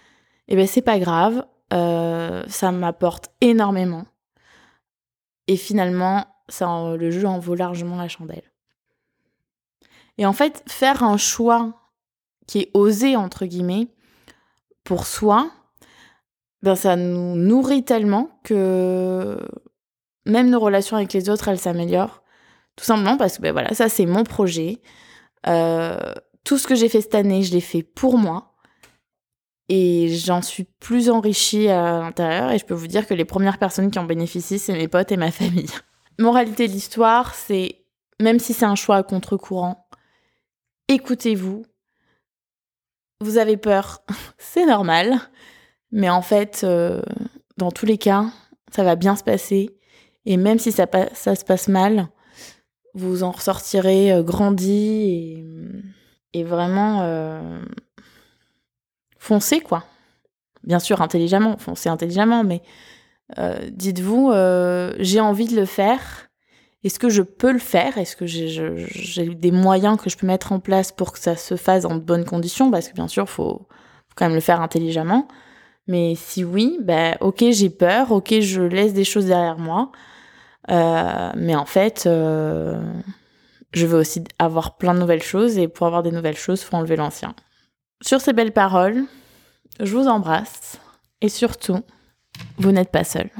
Et 0.48 0.54
eh 0.54 0.56
ben 0.56 0.66
c'est 0.66 0.82
pas 0.82 0.98
grave, 0.98 1.46
ça 1.70 2.72
m'apporte 2.72 3.30
énormément. 3.40 4.04
Et 5.46 5.56
finalement, 5.56 6.26
le 6.60 7.10
jeu 7.10 7.26
en 7.26 7.38
vaut 7.38 7.54
largement 7.54 7.96
la 7.96 8.08
chandelle. 8.08 8.52
Et 10.18 10.26
en 10.26 10.32
fait, 10.32 10.62
faire 10.66 11.02
un 11.02 11.16
choix 11.16 11.72
qui 12.46 12.60
est 12.60 12.70
osé, 12.74 13.16
entre 13.16 13.46
guillemets, 13.46 13.88
pour 14.84 15.06
soi, 15.06 15.50
ben 16.62 16.74
ça 16.74 16.96
nous 16.96 17.36
nourrit 17.36 17.84
tellement 17.84 18.40
que 18.44 19.38
même 20.26 20.50
nos 20.50 20.60
relations 20.60 20.96
avec 20.96 21.12
les 21.12 21.28
autres, 21.28 21.48
elles 21.48 21.58
s'améliorent. 21.58 22.22
Tout 22.76 22.84
simplement 22.84 23.16
parce 23.16 23.36
que 23.36 23.42
ben 23.42 23.52
voilà, 23.52 23.74
ça 23.74 23.88
c'est 23.88 24.06
mon 24.06 24.24
projet. 24.24 24.80
Euh, 25.46 26.12
tout 26.44 26.58
ce 26.58 26.66
que 26.66 26.74
j'ai 26.74 26.88
fait 26.88 27.00
cette 27.00 27.14
année, 27.14 27.42
je 27.42 27.52
l'ai 27.52 27.60
fait 27.60 27.82
pour 27.82 28.18
moi. 28.18 28.54
Et 29.68 30.08
j'en 30.08 30.42
suis 30.42 30.64
plus 30.64 31.08
enrichie 31.08 31.68
à 31.68 32.00
l'intérieur. 32.00 32.50
Et 32.50 32.58
je 32.58 32.64
peux 32.64 32.74
vous 32.74 32.86
dire 32.86 33.06
que 33.06 33.14
les 33.14 33.24
premières 33.24 33.58
personnes 33.58 33.90
qui 33.90 33.98
en 33.98 34.04
bénéficient, 34.04 34.58
c'est 34.58 34.72
mes 34.74 34.88
potes 34.88 35.12
et 35.12 35.16
ma 35.16 35.30
famille. 35.30 35.70
Moralité 36.18 36.68
de 36.68 36.72
l'histoire, 36.72 37.34
c'est 37.34 37.82
même 38.20 38.38
si 38.38 38.52
c'est 38.52 38.64
un 38.64 38.74
choix 38.74 38.96
à 38.96 39.02
contre-courant, 39.02 39.88
écoutez-vous. 40.88 41.64
Vous 43.20 43.38
avez 43.38 43.56
peur, 43.56 44.02
c'est 44.38 44.66
normal. 44.66 45.18
Mais 45.92 46.10
en 46.10 46.22
fait, 46.22 46.62
euh, 46.64 47.02
dans 47.58 47.70
tous 47.70 47.86
les 47.86 47.98
cas, 47.98 48.26
ça 48.74 48.82
va 48.82 48.96
bien 48.96 49.14
se 49.14 49.22
passer. 49.22 49.70
Et 50.24 50.36
même 50.36 50.58
si 50.58 50.72
ça, 50.72 50.86
se 51.14 51.44
passe 51.44 51.68
mal, 51.68 52.08
vous 52.94 53.22
en 53.22 53.30
ressortirez 53.30 54.12
euh, 54.12 54.22
grandi 54.22 55.44
et, 56.32 56.44
vraiment 56.44 57.02
euh, 57.02 57.62
foncé, 59.18 59.60
quoi. 59.60 59.84
Bien 60.64 60.78
sûr, 60.78 61.02
intelligemment, 61.02 61.58
foncez 61.58 61.88
intelligemment, 61.88 62.44
mais 62.44 62.62
Euh, 63.38 63.70
dites-vous, 63.70 64.32
j'ai 64.98 65.20
envie 65.20 65.46
de 65.46 65.56
le 65.56 65.64
faire. 65.64 66.28
Est-ce 66.84 66.98
que 66.98 67.08
je 67.08 67.22
peux 67.22 67.52
le 67.52 67.58
faire? 67.58 67.96
Est-ce 67.96 68.16
que 68.16 68.26
j'ai 68.26 69.34
des 69.34 69.52
moyens 69.52 69.96
que 69.96 70.10
je 70.10 70.16
peux 70.16 70.26
mettre 70.26 70.52
en 70.52 70.60
place 70.60 70.92
pour 70.92 71.12
que 71.12 71.18
ça 71.18 71.36
se 71.36 71.56
fasse 71.56 71.84
en 71.84 71.94
de 71.96 72.00
bonnes 72.00 72.24
conditions? 72.24 72.70
Parce 72.70 72.88
que 72.88 72.94
bien 72.94 73.08
sûr, 73.08 73.24
il 73.24 73.30
faut, 73.30 73.68
quand 74.16 74.26
même 74.26 74.34
le 74.34 74.40
faire 74.40 74.60
intelligemment. 74.60 75.28
Mais 75.88 76.14
si 76.14 76.44
oui, 76.44 76.78
ben 76.80 77.16
ok, 77.20 77.44
j'ai 77.50 77.70
peur, 77.70 78.12
ok, 78.12 78.40
je 78.40 78.62
laisse 78.62 78.92
des 78.92 79.04
choses 79.04 79.26
derrière 79.26 79.58
moi. 79.58 79.90
Euh, 80.70 81.32
mais 81.34 81.56
en 81.56 81.64
fait, 81.64 82.02
je 82.04 83.86
veux 83.86 83.98
aussi 83.98 84.22
avoir 84.38 84.76
plein 84.76 84.94
de 84.94 85.00
nouvelles 85.00 85.22
choses 85.22 85.58
et 85.58 85.66
pour 85.68 85.86
avoir 85.86 86.02
des 86.02 86.12
nouvelles 86.12 86.36
choses, 86.36 86.62
faut 86.62 86.76
enlever 86.76 86.96
l'ancien. 86.96 87.34
Sur 88.02 88.20
ces 88.20 88.32
belles 88.32 88.52
paroles, 88.52 89.04
je 89.80 89.96
vous 89.96 90.06
embrasse 90.06 90.78
et 91.20 91.28
surtout, 91.28 91.80
vous 92.58 92.72
n'êtes 92.72 92.90
pas 92.90 93.04
seul. 93.04 93.30